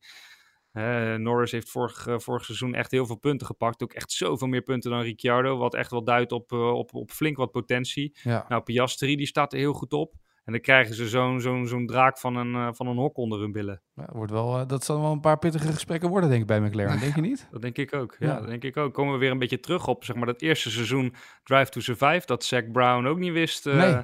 Uh, 0.72 1.14
Norris 1.14 1.53
heeft 1.53 1.70
vorig, 1.70 2.07
vorig 2.22 2.44
seizoen 2.44 2.75
echt 2.75 2.90
heel 2.90 3.07
veel 3.07 3.18
punten 3.18 3.46
gepakt. 3.46 3.83
Ook 3.83 3.92
echt 3.92 4.12
zoveel 4.12 4.48
meer 4.48 4.62
punten 4.62 4.90
dan 4.90 5.01
Ricciardo. 5.01 5.57
Wat 5.57 5.75
echt 5.75 5.90
wel 5.90 6.05
duidt 6.05 6.33
op, 6.33 6.53
op, 6.53 6.94
op 6.94 7.11
flink 7.11 7.37
wat 7.37 7.51
potentie. 7.51 8.18
Ja. 8.22 8.44
Nou, 8.48 8.62
Piastri 8.62 9.16
die 9.16 9.27
staat 9.27 9.53
er 9.53 9.59
heel 9.59 9.72
goed 9.72 9.92
op. 9.92 10.14
En 10.45 10.53
dan 10.53 10.61
krijgen 10.61 10.95
ze 10.95 11.09
zo'n 11.09 11.41
zo'n 11.41 11.67
zo'n 11.67 11.87
draak 11.87 12.19
van 12.19 12.37
een, 12.37 12.55
uh, 12.55 12.69
van 12.73 12.87
een 12.87 12.97
hok 12.97 13.17
onder 13.17 13.41
hun 13.41 13.53
billen. 13.53 13.83
Ja, 13.95 14.09
wordt 14.13 14.33
wel, 14.33 14.61
uh, 14.61 14.67
dat 14.67 14.85
zal 14.85 15.01
wel 15.01 15.13
een 15.13 15.21
paar 15.21 15.39
pittige 15.39 15.73
gesprekken 15.73 16.09
worden, 16.09 16.29
denk 16.31 16.41
ik, 16.41 16.47
bij 16.47 16.61
McLaren. 16.61 17.01
Denk 17.01 17.15
je 17.15 17.21
niet? 17.31 17.49
dat 17.51 17.63
denk 17.63 17.77
ik 17.77 17.95
ook. 17.95 18.17
Ja, 18.19 18.27
ja, 18.27 18.39
dat 18.39 18.49
denk 18.49 18.65
ik 18.65 18.77
ook. 18.77 18.95
Komen 18.95 19.13
we 19.13 19.19
weer 19.19 19.31
een 19.31 19.39
beetje 19.39 19.61
terug 19.61 19.87
op 19.87 20.05
zeg 20.05 20.17
maar, 20.17 20.27
dat 20.27 20.41
eerste 20.41 20.71
seizoen 20.71 21.15
Drive 21.43 21.71
to 21.71 21.81
Survive. 21.81 22.23
Dat 22.27 22.45
Zack 22.45 22.73
Brown 22.73 23.07
ook 23.07 23.19
niet 23.19 23.33
wist 23.33 23.67
uh, 23.67 23.75
nee. 23.75 24.03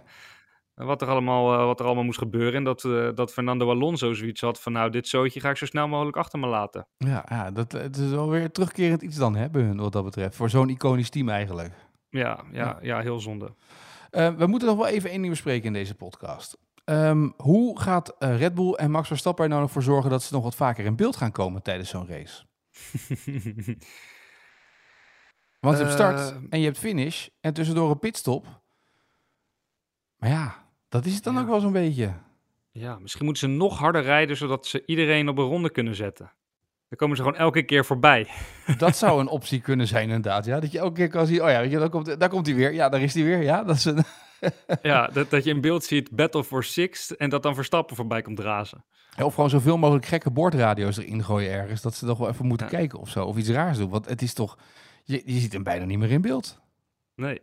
wat, 0.75 1.03
er 1.03 1.09
allemaal, 1.09 1.67
wat 1.67 1.81
er 1.81 1.87
allemaal 1.87 2.05
moest 2.05 2.19
gebeuren. 2.19 2.55
En 2.55 2.65
dat, 2.65 2.81
dat 3.17 3.33
Fernando 3.33 3.71
Alonso 3.71 4.13
zoiets 4.13 4.41
had 4.41 4.61
van... 4.61 4.73
nou, 4.73 4.91
dit 4.91 5.09
zootje 5.09 5.41
ga 5.41 5.51
ik 5.51 5.57
zo 5.57 5.67
snel 5.67 5.89
mogelijk 5.89 6.17
achter 6.17 6.39
me 6.39 6.47
laten. 6.47 6.87
Ja, 6.97 7.25
ja 7.29 7.51
dat 7.51 7.73
het 7.73 7.97
is 7.97 8.11
wel 8.11 8.31
weer 8.31 8.51
terugkerend 8.51 9.03
iets 9.03 9.17
dan, 9.17 9.37
hè, 9.37 9.51
bij 9.51 9.63
hun, 9.63 9.81
wat 9.81 9.93
dat 9.93 10.05
betreft. 10.05 10.37
Voor 10.37 10.51
zo'n 10.51 10.69
iconisch 10.69 11.11
team 11.11 11.29
eigenlijk. 11.29 11.73
Ja, 12.11 12.45
ja, 12.53 12.65
ja. 12.65 12.79
ja 12.81 13.01
heel 13.01 13.21
zonde. 13.21 13.55
We 14.11 14.47
moeten 14.47 14.69
nog 14.69 14.77
wel 14.77 14.87
even 14.87 15.11
één 15.11 15.19
ding 15.19 15.33
bespreken 15.33 15.67
in 15.67 15.73
deze 15.73 15.95
podcast. 15.95 16.59
Um, 16.85 17.35
hoe 17.37 17.81
gaat 17.81 18.17
uh, 18.19 18.39
Red 18.39 18.55
Bull 18.55 18.73
en 18.73 18.91
Max 18.91 19.09
Verstappen 19.09 19.45
er 19.45 19.51
nou 19.51 19.63
nog 19.63 19.71
voor 19.71 19.83
zorgen 19.83 20.11
dat 20.11 20.23
ze 20.23 20.35
nog 20.35 20.43
wat 20.43 20.55
vaker 20.55 20.85
in 20.85 20.97
beeld 20.97 21.17
gaan 21.17 21.33
komen 21.33 21.63
tijdens 21.63 21.89
zo'n 21.91 22.09
race? 22.09 22.45
Want 25.61 25.77
je 25.79 25.83
hebt 25.83 25.95
start 25.95 26.19
Eh, 26.19 26.37
en 26.51 26.59
je 26.59 26.65
hebt 26.65 26.79
finish 26.79 27.27
en 27.41 27.55
tussendoor 27.55 27.91
een 27.91 27.99
pitstop. 27.99 28.61
Maar 30.17 30.31
ja, 30.31 30.65
dat 30.89 31.05
is 31.05 31.15
het 31.15 31.25
dan 31.25 31.35
Ja. 31.35 31.41
ook 31.41 31.47
wel 31.49 31.61
zo'n 31.61 31.73
beetje. 31.73 32.13
Ja, 32.71 32.99
misschien 32.99 33.25
moeten 33.25 33.51
ze 33.51 33.57
nog 33.57 33.79
harder 33.79 34.03
rijden, 34.03 34.37
zodat 34.37 34.67
ze 34.67 34.83
iedereen 34.87 35.29
op 35.29 35.39
een 35.39 35.45
ronde 35.45 35.71
kunnen 35.71 35.95
zetten. 35.95 36.33
Dan 36.89 36.99
komen 36.99 37.17
ze 37.17 37.23
gewoon 37.23 37.39
elke 37.39 37.63
keer 37.63 37.85
voorbij. 37.85 38.27
Dat 38.79 38.97
zou 38.97 39.21
een 39.21 39.29
optie 39.29 39.61
kunnen 39.61 39.87
zijn 39.87 40.03
inderdaad. 40.05 40.45
Ja, 40.45 40.61
dat 40.61 40.73
je 40.73 40.79
elke 40.79 40.95
keer 40.95 41.09
kan 41.09 41.27
zien, 41.27 41.43
oh 41.43 41.49
ja, 41.49 41.61
weet 41.61 41.71
je, 41.71 41.79
daar 41.79 41.89
komt, 41.91 42.21
daar 42.21 42.29
komt 42.29 42.47
hij 42.47 42.55
weer. 42.55 42.73
Ja, 42.73 42.89
daar 42.89 43.03
is 43.03 43.15
hij 43.15 43.25
weer. 43.25 43.43
Ja, 43.43 43.65
dat 43.65 43.77
is 43.77 43.85
een... 43.85 44.05
ja, 44.83 45.07
dat, 45.07 45.31
dat 45.31 45.45
je 45.45 45.51
in 45.51 45.61
beeld 45.61 45.85
ziet 45.85 46.11
Battle 46.11 46.45
for 46.45 46.65
Sixth 46.65 47.17
en 47.17 47.31
dat 47.31 47.43
dan 47.43 47.55
Verstappen 47.55 47.97
voorbij 47.97 48.23
komt 48.23 48.39
razen. 48.41 48.85
Ja, 49.17 49.25
Of 49.25 49.35
gewoon 49.35 49.51
zoveel 49.51 49.77
mogelijk 49.79 50.07
gekke 50.07 50.31
boordradio's 50.31 50.97
erin 50.97 51.25
gooien 51.25 51.51
ergens. 51.51 51.83
Dat 51.83 51.95
ze 51.95 52.07
toch 52.07 52.19
wel 52.19 52.29
even 52.29 52.47
moeten 52.47 52.67
Ja. 52.71 52.77
kijken 52.79 52.99
of 52.99 53.09
zo. 53.09 53.25
Of 53.25 53.37
iets 53.37 53.49
raars 53.49 53.79
doen. 53.79 53.91
Want 53.91 54.09
het 54.09 54.23
is 54.23 54.35
toch... 54.35 54.59
Je, 55.05 55.23
je 55.25 55.39
ziet 55.39 55.53
hem 55.53 55.63
bijna 55.63 55.85
niet 55.85 55.99
meer 55.99 56.11
in 56.11 56.21
beeld. 56.21 56.61
Nee. 57.15 57.41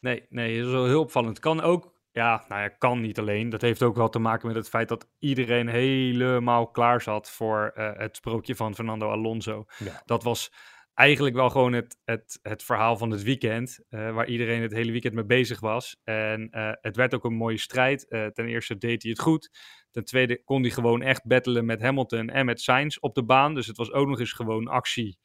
Nee, 0.00 0.26
nee, 0.28 0.56
dat 0.58 0.66
is 0.66 0.72
wel 0.72 0.86
heel 0.86 1.00
opvallend. 1.00 1.38
Kan 1.38 1.60
ook, 1.60 1.92
ja, 2.16 2.44
nou 2.48 2.62
ja, 2.62 2.68
kan 2.68 3.00
niet 3.00 3.18
alleen. 3.18 3.48
Dat 3.48 3.60
heeft 3.60 3.82
ook 3.82 3.96
wel 3.96 4.08
te 4.08 4.18
maken 4.18 4.46
met 4.46 4.56
het 4.56 4.68
feit 4.68 4.88
dat 4.88 5.08
iedereen 5.18 5.68
helemaal 5.68 6.70
klaar 6.70 7.00
zat 7.02 7.30
voor 7.30 7.72
eh, 7.74 7.90
het 7.96 8.16
sprookje 8.16 8.54
van 8.54 8.74
Fernando 8.74 9.10
Alonso. 9.10 9.64
Ja. 9.78 10.02
Dat 10.04 10.22
was 10.22 10.52
eigenlijk 10.94 11.36
wel 11.36 11.50
gewoon 11.50 11.72
het, 11.72 11.98
het, 12.04 12.38
het 12.42 12.62
verhaal 12.62 12.96
van 12.96 13.10
het 13.10 13.22
weekend, 13.22 13.84
eh, 13.88 14.14
waar 14.14 14.26
iedereen 14.26 14.62
het 14.62 14.72
hele 14.72 14.92
weekend 14.92 15.14
mee 15.14 15.24
bezig 15.24 15.60
was. 15.60 16.00
En 16.04 16.50
eh, 16.50 16.72
het 16.80 16.96
werd 16.96 17.14
ook 17.14 17.24
een 17.24 17.36
mooie 17.36 17.58
strijd. 17.58 18.06
Ten 18.08 18.46
eerste 18.46 18.76
deed 18.76 19.02
hij 19.02 19.10
het 19.10 19.20
goed. 19.20 19.50
Ten 19.90 20.04
tweede 20.04 20.42
kon 20.44 20.62
hij 20.62 20.70
gewoon 20.70 21.02
echt 21.02 21.26
battelen 21.26 21.64
met 21.64 21.80
Hamilton 21.80 22.28
en 22.28 22.46
met 22.46 22.60
Sainz 22.60 22.96
op 22.96 23.14
de 23.14 23.24
baan. 23.24 23.54
Dus 23.54 23.66
het 23.66 23.76
was 23.76 23.92
ook 23.92 24.08
nog 24.08 24.20
eens 24.20 24.32
gewoon 24.32 24.68
actie 24.68 25.18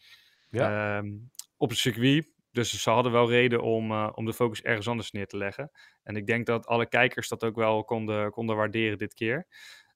ehm, 0.49 1.09
op 1.57 1.69
het 1.69 1.77
circuit. 1.77 2.30
Dus 2.51 2.81
ze 2.83 2.89
hadden 2.89 3.11
wel 3.11 3.29
reden 3.29 3.61
om, 3.61 3.91
eh, 3.91 4.09
om 4.13 4.25
de 4.25 4.33
focus 4.33 4.61
ergens 4.61 4.87
anders 4.87 5.11
neer 5.11 5.27
te 5.27 5.37
leggen. 5.37 5.71
En 6.03 6.15
ik 6.15 6.27
denk 6.27 6.45
dat 6.45 6.65
alle 6.65 6.87
kijkers 6.87 7.27
dat 7.27 7.43
ook 7.43 7.55
wel 7.55 7.83
konden, 7.83 8.31
konden 8.31 8.55
waarderen 8.55 8.97
dit 8.97 9.13
keer. 9.13 9.47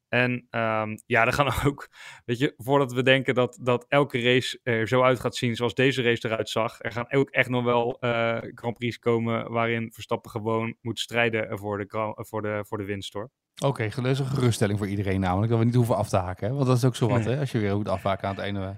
En 0.09 0.47
ehm, 0.49 0.97
ja, 1.05 1.25
er 1.25 1.33
gaan 1.33 1.53
ook, 1.67 1.89
weet 2.25 2.37
je, 2.37 2.53
voordat 2.57 2.93
we 2.93 3.03
denken 3.03 3.35
dat, 3.35 3.59
dat 3.61 3.85
elke 3.87 4.21
race 4.21 4.59
er 4.63 4.87
zo 4.87 5.01
uit 5.01 5.19
gaat 5.19 5.35
zien 5.35 5.55
zoals 5.55 5.73
deze 5.73 6.01
race 6.01 6.27
eruit 6.27 6.49
zag, 6.49 6.83
er 6.83 6.91
gaan 6.91 7.11
ook 7.11 7.29
echt 7.29 7.49
nog 7.49 7.63
wel 7.63 7.97
eh 7.99 8.37
Grand 8.41 8.77
Prix 8.77 8.99
komen 8.99 9.51
waarin 9.51 9.91
Verstappen 9.93 10.31
gewoon 10.31 10.75
moet 10.81 10.99
strijden 10.99 11.57
voor 11.57 11.77
de, 11.77 12.13
voor 12.15 12.41
de, 12.41 12.65
voor 12.67 12.77
de 12.77 12.83
winst 12.85 13.13
hoor. 13.13 13.31
Oké, 13.63 13.89
dat 13.95 14.05
is 14.05 14.19
een 14.19 14.25
geruststelling 14.25 14.77
voor 14.77 14.87
iedereen 14.87 15.19
namelijk. 15.19 15.49
Dat 15.49 15.59
we 15.59 15.65
niet 15.65 15.75
hoeven 15.75 15.95
af 15.95 16.09
te 16.09 16.17
haken. 16.17 16.47
Hè? 16.47 16.53
Want 16.53 16.67
dat 16.67 16.77
is 16.77 16.85
ook 16.85 16.95
zo 16.95 17.07
wat, 17.07 17.23
Nee. 17.23 17.33
hè? 17.33 17.39
Als 17.39 17.51
je 17.51 17.59
weer 17.59 17.75
moet 17.75 17.87
afhaken 17.87 18.27
aan 18.27 18.35
het 18.35 18.43
einde. 18.43 18.77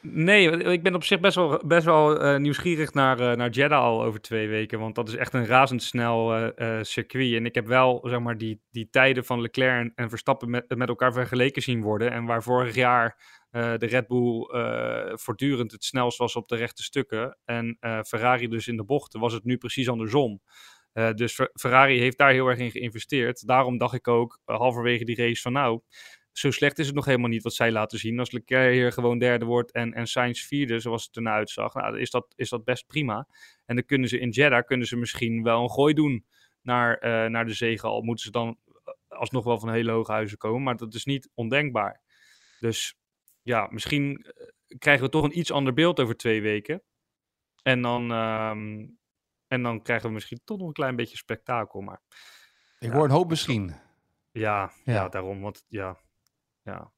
Nee, 0.00 0.50
ik 0.50 0.82
ben 0.82 0.94
op 0.94 1.04
zich 1.04 1.20
best 1.20 1.34
wel, 1.34 1.62
best 1.66 1.84
wel 1.84 2.20
eh, 2.20 2.38
nieuwsgierig 2.38 2.92
naar, 2.92 3.20
eh, 3.20 3.36
naar 3.36 3.50
Jeddah 3.50 3.82
al 3.82 4.04
over 4.04 4.20
twee 4.20 4.48
weken. 4.48 4.78
Want 4.78 4.94
dat 4.94 5.08
is 5.08 5.14
echt 5.16 5.32
een 5.32 5.46
razendsnel 5.46 6.34
eh, 6.34 6.78
circuit. 6.82 7.34
En 7.34 7.46
ik 7.46 7.54
heb 7.54 7.66
wel 7.66 8.00
zeg 8.08 8.20
maar, 8.20 8.38
die, 8.38 8.60
die 8.70 8.88
tijden 8.90 9.24
van 9.24 9.40
Leclerc 9.40 9.80
en, 9.80 9.92
en 9.94 10.08
Verstappen 10.08 10.50
met, 10.50 10.76
met 10.76 10.88
elkaar 10.88 11.12
vergeleken 11.12 11.62
zien 11.62 11.82
worden. 11.82 12.10
En 12.10 12.24
waar 12.24 12.42
vorig 12.42 12.74
jaar 12.74 13.36
de 13.50 13.86
Red 13.86 14.06
Bull 14.06 14.46
voortdurend 15.16 15.72
het 15.72 15.84
snelst 15.84 16.18
was 16.18 16.36
op 16.36 16.48
de 16.48 16.56
rechte 16.56 16.82
stukken. 16.82 17.38
En 17.44 17.78
Ferrari 18.06 18.48
dus 18.48 18.68
in 18.68 18.76
de 18.76 18.84
bochten, 18.84 19.20
was 19.20 19.32
het 19.32 19.44
nu 19.44 19.56
precies 19.56 19.88
andersom. 19.88 20.40
Dus 21.14 21.34
Fer- 21.34 21.50
Ferrari 21.52 21.98
heeft 21.98 22.18
daar 22.18 22.32
heel 22.32 22.46
erg 22.46 22.58
in 22.58 22.70
geïnvesteerd. 22.70 23.46
Daarom 23.46 23.78
dacht 23.78 23.94
ik 23.94 24.08
ook 24.08 24.40
halverwege 24.44 25.04
die 25.04 25.16
race 25.16 25.42
van 25.42 25.52
nou, 25.52 25.80
zo 26.38 26.50
slecht 26.50 26.78
is 26.78 26.86
het 26.86 26.94
nog 26.94 27.04
helemaal 27.04 27.28
niet 27.28 27.42
wat 27.42 27.54
zij 27.54 27.72
laten 27.72 27.98
zien. 27.98 28.18
Als 28.18 28.30
Leclerc 28.30 28.72
hier 28.72 28.92
gewoon 28.92 29.18
derde 29.18 29.44
wordt 29.44 29.72
en, 29.72 29.92
en 29.94 30.06
Sainz 30.06 30.42
vierde, 30.46 30.78
zoals 30.78 31.04
het 31.06 31.16
ernaar 31.16 31.34
uitzag, 31.36 31.74
nou, 31.74 32.00
is 32.00 32.10
dat, 32.10 32.32
is 32.36 32.48
dat 32.48 32.64
best 32.64 32.86
prima. 32.86 33.28
En 33.66 33.74
dan 33.76 33.84
kunnen 33.84 34.08
ze 34.08 34.18
in 34.18 34.30
Jeddah 34.30 34.64
kunnen 34.64 34.86
ze 34.86 34.96
misschien 34.96 35.42
wel 35.42 35.62
een 35.62 35.70
gooi 35.70 35.94
doen 35.94 36.26
naar, 36.62 36.98
eh, 36.98 37.30
naar 37.30 37.46
de 37.46 37.54
zege. 37.54 37.86
Al 37.86 38.02
moeten 38.02 38.24
ze 38.24 38.30
dan 38.30 38.58
eh, 38.84 39.18
alsnog 39.18 39.44
wel 39.44 39.58
van 39.58 39.70
hele 39.72 39.90
hoge 39.92 40.12
huizen 40.12 40.38
komen, 40.38 40.62
maar 40.62 40.76
dat 40.76 40.94
is 40.94 41.04
niet 41.04 41.30
ondenkbaar. 41.34 42.02
Dus 42.60 42.94
ja, 43.42 43.68
misschien 43.70 44.16
eh, 44.24 44.78
krijgen 44.78 45.04
we 45.04 45.10
toch 45.10 45.24
een 45.24 45.38
iets 45.38 45.52
ander 45.52 45.72
beeld 45.72 46.00
over 46.00 46.16
twee 46.16 46.42
weken. 46.42 46.82
En 47.62 47.82
dan, 47.82 48.12
ehm, 48.12 48.86
en 49.46 49.62
dan 49.62 49.82
krijgen 49.82 50.08
we 50.08 50.14
misschien 50.14 50.40
toch 50.44 50.58
nog 50.58 50.66
een 50.66 50.72
klein 50.72 50.96
beetje 50.96 51.16
spektakel. 51.16 51.80
Maar 51.80 52.00
Ik 52.78 52.88
Ja. 52.88 52.94
hoor 52.94 53.04
een 53.04 53.10
hoop 53.10 53.28
misschien. 53.28 53.68
ja, 54.32 54.72
Ja. 54.84 54.92
ja. 54.92 55.08
daarom. 55.08 55.40
Want 55.40 55.64
ja, 55.68 55.98
ja. 56.72 56.90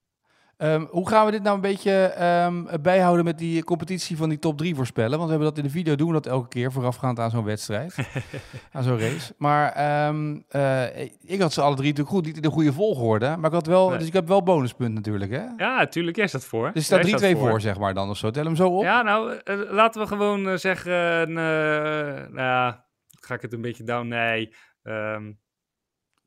Ehm, 0.56 0.84
hoe 0.90 1.08
gaan 1.08 1.24
we 1.24 1.30
dit 1.30 1.42
nou 1.42 1.54
een 1.54 1.60
beetje 1.60 1.92
ehm, 1.92 2.82
bijhouden 2.82 3.24
met 3.24 3.38
die 3.38 3.64
competitie 3.64 4.16
van 4.16 4.28
die 4.28 4.38
top 4.38 4.58
3 4.58 4.74
voorspellen? 4.74 5.10
Want 5.18 5.22
we 5.24 5.28
hebben 5.30 5.48
dat 5.48 5.58
in 5.58 5.64
de 5.64 5.70
video, 5.70 5.94
doen 5.94 6.06
we 6.06 6.12
dat 6.12 6.26
elke 6.26 6.48
keer 6.48 6.72
voorafgaand 6.72 7.18
aan 7.18 7.30
zo'n 7.30 7.44
wedstrijd, 7.44 7.94
aan 8.72 8.82
zo'n 8.82 8.98
race. 8.98 9.34
Maar 9.38 9.72
ehm, 9.72 10.38
eh, 10.48 11.00
ik 11.20 11.40
had 11.40 11.52
ze 11.52 11.60
alle 11.60 11.74
drie 11.76 11.88
natuurlijk 11.88 12.16
goed, 12.16 12.24
niet 12.26 12.36
in 12.36 12.42
de 12.42 12.50
goede 12.50 12.72
volgorde. 12.72 13.36
Maar 13.36 13.46
ik 13.50 13.56
had 13.56 13.66
wel, 13.66 13.88
Nee. 13.88 13.98
dus 13.98 14.06
ik 14.06 14.12
heb 14.12 14.28
wel 14.28 14.42
bonuspunt 14.42 14.94
natuurlijk, 14.94 15.30
hè? 15.30 15.44
Ja, 15.56 15.76
natuurlijk 15.78 16.16
is 16.16 16.32
dat 16.32 16.44
voor. 16.44 16.70
Dus 16.72 16.84
staat 16.84 17.08
Jij 17.08 17.34
3-2 17.34 17.38
voor. 17.38 17.60
zeg 17.60 17.78
maar 17.78 17.94
dan 17.94 18.08
of 18.10 18.16
zo. 18.16 18.30
Tel 18.30 18.44
hem 18.44 18.56
zo 18.56 18.68
op. 18.68 18.82
Ja, 18.82 19.02
nou, 19.02 19.38
eh, 19.44 19.56
laten 19.70 20.00
we 20.00 20.06
gewoon 20.06 20.48
eh, 20.48 20.56
zeggen, 20.56 21.32
nou 21.32 22.74
ga 23.20 23.34
ik 23.34 23.42
het 23.42 23.52
een 23.52 23.60
beetje 23.60 23.84
down? 23.84 24.08
Nee. 24.08 24.52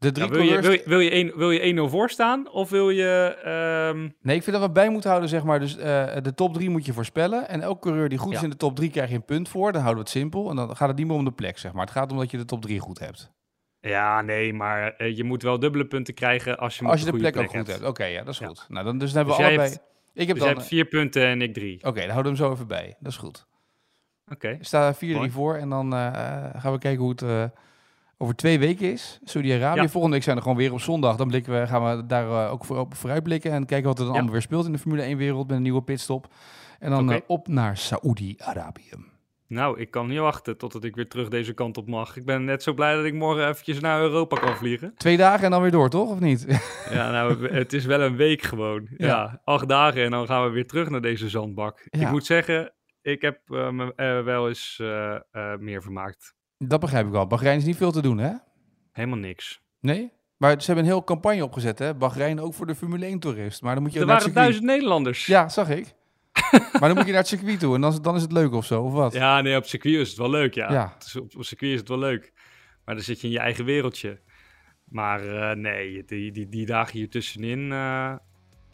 De 0.03 0.11
drie 0.11 0.25
ja, 0.27 0.31
wil, 0.33 0.41
je, 0.43 0.61
wil, 0.61 0.71
je, 0.71 0.81
wil, 0.85 0.99
je 0.99 1.09
één- 1.09 1.37
wil 1.37 1.51
je 1.51 1.87
1-0 1.87 1.89
voor 1.91 2.09
staan? 2.09 2.49
Of 2.49 2.69
wil 2.69 2.89
je... 2.89 3.37
ehm, 3.43 4.09
Nee, 4.21 4.35
ik 4.35 4.43
vind 4.43 4.55
dat 4.55 4.65
we 4.65 4.71
bij 4.71 4.89
moeten 4.89 5.09
houden, 5.09 5.29
zeg 5.29 5.43
maar. 5.43 5.59
Dus 5.59 5.77
eh, 5.77 6.15
de 6.21 6.33
top 6.35 6.53
3 6.53 6.69
moet 6.69 6.85
je 6.85 6.93
voorspellen. 6.93 7.47
En 7.49 7.61
elke 7.61 7.79
coureur 7.79 8.09
die 8.09 8.17
goed 8.17 8.33
is 8.33 8.43
in 8.43 8.49
de 8.49 8.55
top 8.57 8.75
3 8.75 8.89
krijg 8.89 9.09
je 9.09 9.15
een 9.15 9.25
punt 9.25 9.49
voor. 9.49 9.71
Dan 9.71 9.81
houden 9.81 10.03
we 10.03 10.09
het 10.09 10.19
simpel. 10.19 10.49
En 10.49 10.55
dan 10.55 10.75
gaat 10.75 10.87
het 10.87 10.97
niet 10.97 11.07
meer 11.07 11.15
om 11.15 11.25
de 11.25 11.31
plek, 11.31 11.57
zeg 11.57 11.73
maar. 11.73 11.81
Het 11.85 11.91
gaat 11.93 12.11
om 12.11 12.17
dat 12.17 12.31
je 12.31 12.37
de 12.37 12.45
top 12.45 12.61
3 12.61 12.79
goed 12.79 12.99
hebt. 12.99 13.31
ja, 13.79 14.21
nee, 14.21 14.53
maar 14.53 14.93
eh, 14.95 15.17
je 15.17 15.23
moet 15.23 15.43
wel 15.43 15.59
dubbele 15.59 15.85
punten 15.85 16.13
krijgen 16.13 16.57
als 16.57 16.77
je, 16.77 16.85
Als 16.85 16.99
je 16.99 17.05
de 17.05 17.11
goede 17.11 17.31
plek 17.31 17.43
ook 17.43 17.51
goed 17.57 17.67
hebt. 17.67 17.83
Oké, 17.83 18.05
ja, 18.05 18.23
dat 18.23 18.33
is 18.33 18.39
Ja. 18.39 18.47
goed. 18.47 18.65
Nou, 18.67 18.85
dan, 18.85 18.97
dus 18.97 19.11
dan 19.11 19.17
hebben 19.25 19.35
Dus 19.37 19.43
we 19.45 19.49
allebei... 19.49 19.69
hebt- 19.69 19.91
ik 20.13 20.27
heb 20.27 20.35
Dus 20.35 20.45
dan... 20.45 20.53
hebt 20.55 20.67
vier 20.67 20.85
punten 20.85 21.25
en 21.25 21.41
ik 21.41 21.53
drie. 21.53 21.77
Oké, 21.83 21.99
dan 21.99 22.09
houden 22.09 22.31
we 22.31 22.37
hem 22.37 22.47
zo 22.47 22.53
even 22.53 22.67
bij. 22.67 22.95
Dat 22.99 23.11
is 23.11 23.17
goed. 23.17 23.45
Oké. 24.31 24.47
Er 24.47 24.57
staat 24.65 24.95
4-3 24.95 24.99
Mooi. 25.07 25.31
voor. 25.31 25.55
En 25.55 25.69
dan 25.69 25.93
eh, 25.93 25.99
gaan 26.55 26.71
we 26.71 26.77
kijken 26.77 27.01
hoe 27.01 27.09
het 27.09 27.21
eh, 27.21 27.43
over 28.17 28.35
twee 28.35 28.59
weken 28.59 28.91
is. 28.91 29.19
Saudi-Arabië. 29.23 29.81
Ja. 29.81 29.87
Volgende 29.87 30.15
week 30.15 30.23
zijn 30.25 30.35
we 30.35 30.41
gewoon 30.41 30.57
weer 30.57 30.71
op 30.73 30.79
zondag. 30.79 31.15
Dan 31.15 31.27
blikken 31.27 31.59
we, 31.61 31.67
gaan 31.67 31.97
we 31.97 32.05
daar 32.05 32.45
eh, 32.45 32.51
ook 32.51 32.65
voor, 32.65 32.77
op 32.77 32.95
vooruitblikken. 32.95 33.51
En 33.51 33.65
kijken 33.65 33.87
wat 33.87 33.97
er 33.99 34.03
dan 34.03 34.07
Ja. 34.07 34.13
allemaal 34.13 34.31
weer 34.33 34.41
speelt 34.41 34.65
in 34.65 34.71
de 34.71 34.77
Formule 34.77 35.15
1-wereld. 35.15 35.47
Met 35.47 35.55
een 35.55 35.61
nieuwe 35.63 35.83
pitstop. 35.83 36.27
En 36.79 36.89
dan 36.89 37.11
eh, 37.11 37.19
op 37.27 37.47
naar 37.47 37.77
Saoedi-Arabië. 37.77 38.91
Nou, 39.47 39.79
ik 39.79 39.91
kan 39.91 40.07
niet 40.07 40.19
wachten 40.19 40.57
totdat 40.57 40.83
ik 40.83 40.95
weer 40.95 41.07
terug 41.07 41.27
deze 41.27 41.53
kant 41.53 41.77
op 41.77 41.87
mag. 41.87 42.17
Ik 42.17 42.25
ben 42.25 42.43
net 42.45 42.63
zo 42.63 42.73
blij 42.73 42.95
dat 42.95 43.05
ik 43.05 43.13
morgen 43.13 43.47
eventjes 43.47 43.79
naar 43.79 44.01
Europa 44.01 44.39
kan 44.39 44.55
vliegen. 44.55 44.93
Twee 44.97 45.17
dagen 45.17 45.45
en 45.45 45.51
dan 45.51 45.61
weer 45.61 45.71
door, 45.71 45.89
toch? 45.89 46.09
Of 46.09 46.19
niet? 46.19 46.45
Ja, 46.89 47.11
nou, 47.11 47.47
het 47.53 47.73
is 47.73 47.85
wel 47.85 48.01
een 48.01 48.15
week 48.15 48.41
gewoon. 48.41 48.87
Ja. 48.97 49.07
Ja. 49.07 49.41
acht 49.43 49.67
dagen 49.67 50.03
en 50.03 50.11
dan 50.11 50.25
gaan 50.27 50.43
we 50.45 50.49
weer 50.49 50.67
terug 50.67 50.89
naar 50.89 51.01
deze 51.01 51.29
zandbak. 51.29 51.87
Ik 51.89 52.09
moet 52.09 52.25
zeggen, 52.25 52.73
ik 53.01 53.21
heb 53.21 53.39
eh, 53.45 53.69
me 53.69 53.93
wel 54.25 54.47
eens 54.47 54.81
meer 55.59 55.81
vermaakt. 55.81 56.35
Dat 56.67 56.79
begrijp 56.79 57.05
ik 57.05 57.11
wel. 57.11 57.27
Bahrein 57.27 57.57
is 57.57 57.63
niet 57.65 57.77
veel 57.77 57.91
te 57.91 58.01
doen, 58.01 58.17
hè? 58.17 58.31
Helemaal 58.91 59.17
niks. 59.17 59.61
Nee? 59.79 60.11
Maar 60.37 60.51
ze 60.61 60.65
hebben 60.65 60.83
een 60.85 60.91
heel 60.91 61.03
campagne 61.03 61.43
opgezet, 61.43 61.79
hè? 61.79 61.95
Bahrein 61.95 62.39
ook 62.39 62.53
voor 62.53 62.65
de 62.67 62.75
Formule 62.75 63.15
1-toerist. 63.15 63.61
Maar 63.61 63.73
dan 63.73 63.83
moet 63.83 63.93
je 63.93 63.99
Er 63.99 64.05
waren 64.05 64.33
duizend 64.33 64.65
Nederlanders. 64.65 65.25
Ja, 65.25 65.49
zag 65.49 65.69
ik. 65.69 65.93
maar 66.79 66.89
dan 66.89 66.93
moet 66.95 67.05
je 67.05 67.11
naar 67.11 67.19
het 67.19 67.27
circuit 67.27 67.59
toe 67.59 67.75
en 67.75 67.81
dan, 67.81 67.91
is- 67.91 68.01
dan 68.01 68.15
is 68.15 68.21
het 68.21 68.31
leuk 68.31 68.53
of 68.53 68.65
zo, 68.65 68.83
of 68.83 68.93
wat? 68.93 69.13
Ja, 69.13 69.41
nee, 69.41 69.55
op 69.57 69.65
circuit 69.65 69.95
is 69.95 70.09
het 70.09 70.17
wel 70.17 70.29
leuk, 70.29 70.53
ja. 70.53 70.71
Ja. 70.71 70.97
Op, 71.19 71.35
op 71.37 71.43
circuit 71.43 71.71
is 71.73 71.79
het 71.79 71.87
wel 71.89 71.99
leuk. 71.99 72.31
Maar 72.85 72.95
dan 72.95 73.03
zit 73.03 73.21
je 73.21 73.27
in 73.27 73.33
je 73.33 73.39
eigen 73.39 73.65
wereldje. 73.65 74.19
Maar 74.85 75.21
eh, 75.27 75.55
nee, 75.55 76.03
die, 76.05 76.31
die, 76.31 76.49
die 76.49 76.65
dagen 76.65 76.97
hier 76.97 77.09
tussenin 77.09 77.71
eh, 77.71 78.13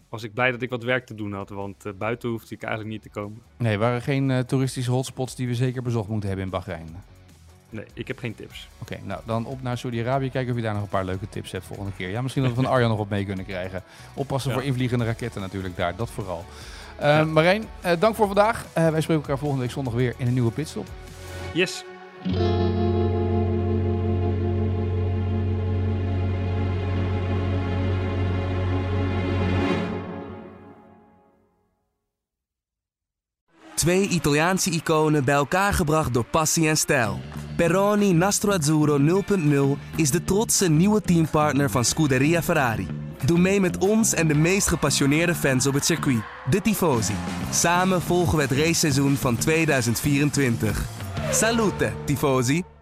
was 0.09 0.23
ik 0.23 0.33
blij 0.33 0.51
dat 0.51 0.61
ik 0.61 0.69
wat 0.69 0.83
werk 0.83 1.05
te 1.05 1.15
doen 1.15 1.33
had. 1.33 1.49
Want 1.49 1.85
eh, 1.85 1.93
buiten 1.93 2.29
hoefde 2.29 2.55
ik 2.55 2.61
eigenlijk 2.63 2.93
niet 2.93 3.01
te 3.01 3.09
komen. 3.19 3.41
Nee, 3.57 3.73
er 3.73 3.79
waren 3.79 4.01
geen 4.01 4.43
toeristische 4.45 4.91
hotspots 4.91 5.35
die 5.35 5.47
we 5.47 5.55
zeker 5.55 5.81
bezocht 5.81 6.07
moeten 6.09 6.27
hebben 6.27 6.45
in 6.45 6.51
Bahrein. 6.51 6.87
Nee, 7.69 7.85
ik 7.93 8.07
heb 8.07 8.19
geen 8.19 8.35
tips. 8.35 8.69
Oké, 8.81 8.97
nou 9.03 9.21
dan 9.25 9.45
op 9.45 9.61
naar 9.61 9.77
Saudi-Arabië. 9.77 10.29
Kijken 10.29 10.51
of 10.51 10.57
je 10.57 10.63
daar 10.63 10.73
nog 10.73 10.83
een 10.83 10.89
paar 10.89 11.05
leuke 11.05 11.29
tips 11.29 11.51
hebt 11.51 11.65
volgende 11.65 11.91
keer. 11.97 12.09
Ja, 12.09 12.21
misschien 12.21 12.43
dat 12.43 12.51
we 12.55 12.61
van 12.61 12.71
Arjan 12.71 12.89
nog 12.89 12.97
wat 12.97 13.09
mee 13.09 13.25
kunnen 13.25 13.45
krijgen. 13.45 13.83
Oppassen 14.13 14.51
Ja. 14.51 14.57
voor 14.57 14.65
invliegende 14.65 15.05
raketten 15.05 15.41
natuurlijk 15.41 15.75
daar, 15.77 15.95
dat 15.95 16.09
vooral. 16.09 16.45
Eh 16.97 17.25
Marijn, 17.25 17.63
eh, 17.81 17.91
dank 17.99 18.15
voor 18.15 18.25
vandaag. 18.25 18.65
Eh, 18.73 18.89
wij 18.89 19.01
spreken 19.01 19.21
elkaar 19.23 19.37
volgende 19.37 19.63
week 19.63 19.71
zondag 19.73 19.93
weer 19.93 20.13
in 20.17 20.27
een 20.27 20.33
nieuwe 20.33 20.51
pitstop. 20.51 20.87
Yes. 21.53 21.83
Twee 33.75 34.07
Italiaanse 34.07 34.69
iconen 34.71 35.23
bij 35.25 35.35
elkaar 35.35 35.73
gebracht 35.73 36.13
door 36.13 36.25
passie 36.25 36.67
en 36.67 36.77
stijl. 36.77 37.19
Peroni 37.59 38.13
Nastro 38.13 38.51
Azzurro 38.51 38.97
0.0 38.97 39.77
is 39.95 40.11
de 40.11 40.23
trotse 40.23 40.69
nieuwe 40.69 41.01
teampartner 41.01 41.69
van 41.69 41.85
Scuderia 41.85 42.41
Ferrari. 42.41 42.87
Doe 43.25 43.37
mee 43.39 43.59
met 43.59 43.77
ons 43.77 44.13
en 44.13 44.27
de 44.27 44.35
meest 44.35 44.67
gepassioneerde 44.67 45.35
fans 45.35 45.67
op 45.67 45.73
het 45.73 45.85
circuit, 45.85 46.21
de 46.49 46.61
Tifosi. 46.61 47.13
Samen 47.51 48.01
volgen 48.01 48.35
we 48.35 48.41
het 48.41 48.51
raceseizoen 48.51 49.15
van 49.15 49.37
2024. 49.37 50.85
Salute, 51.31 51.91
Tifosi! 52.05 52.78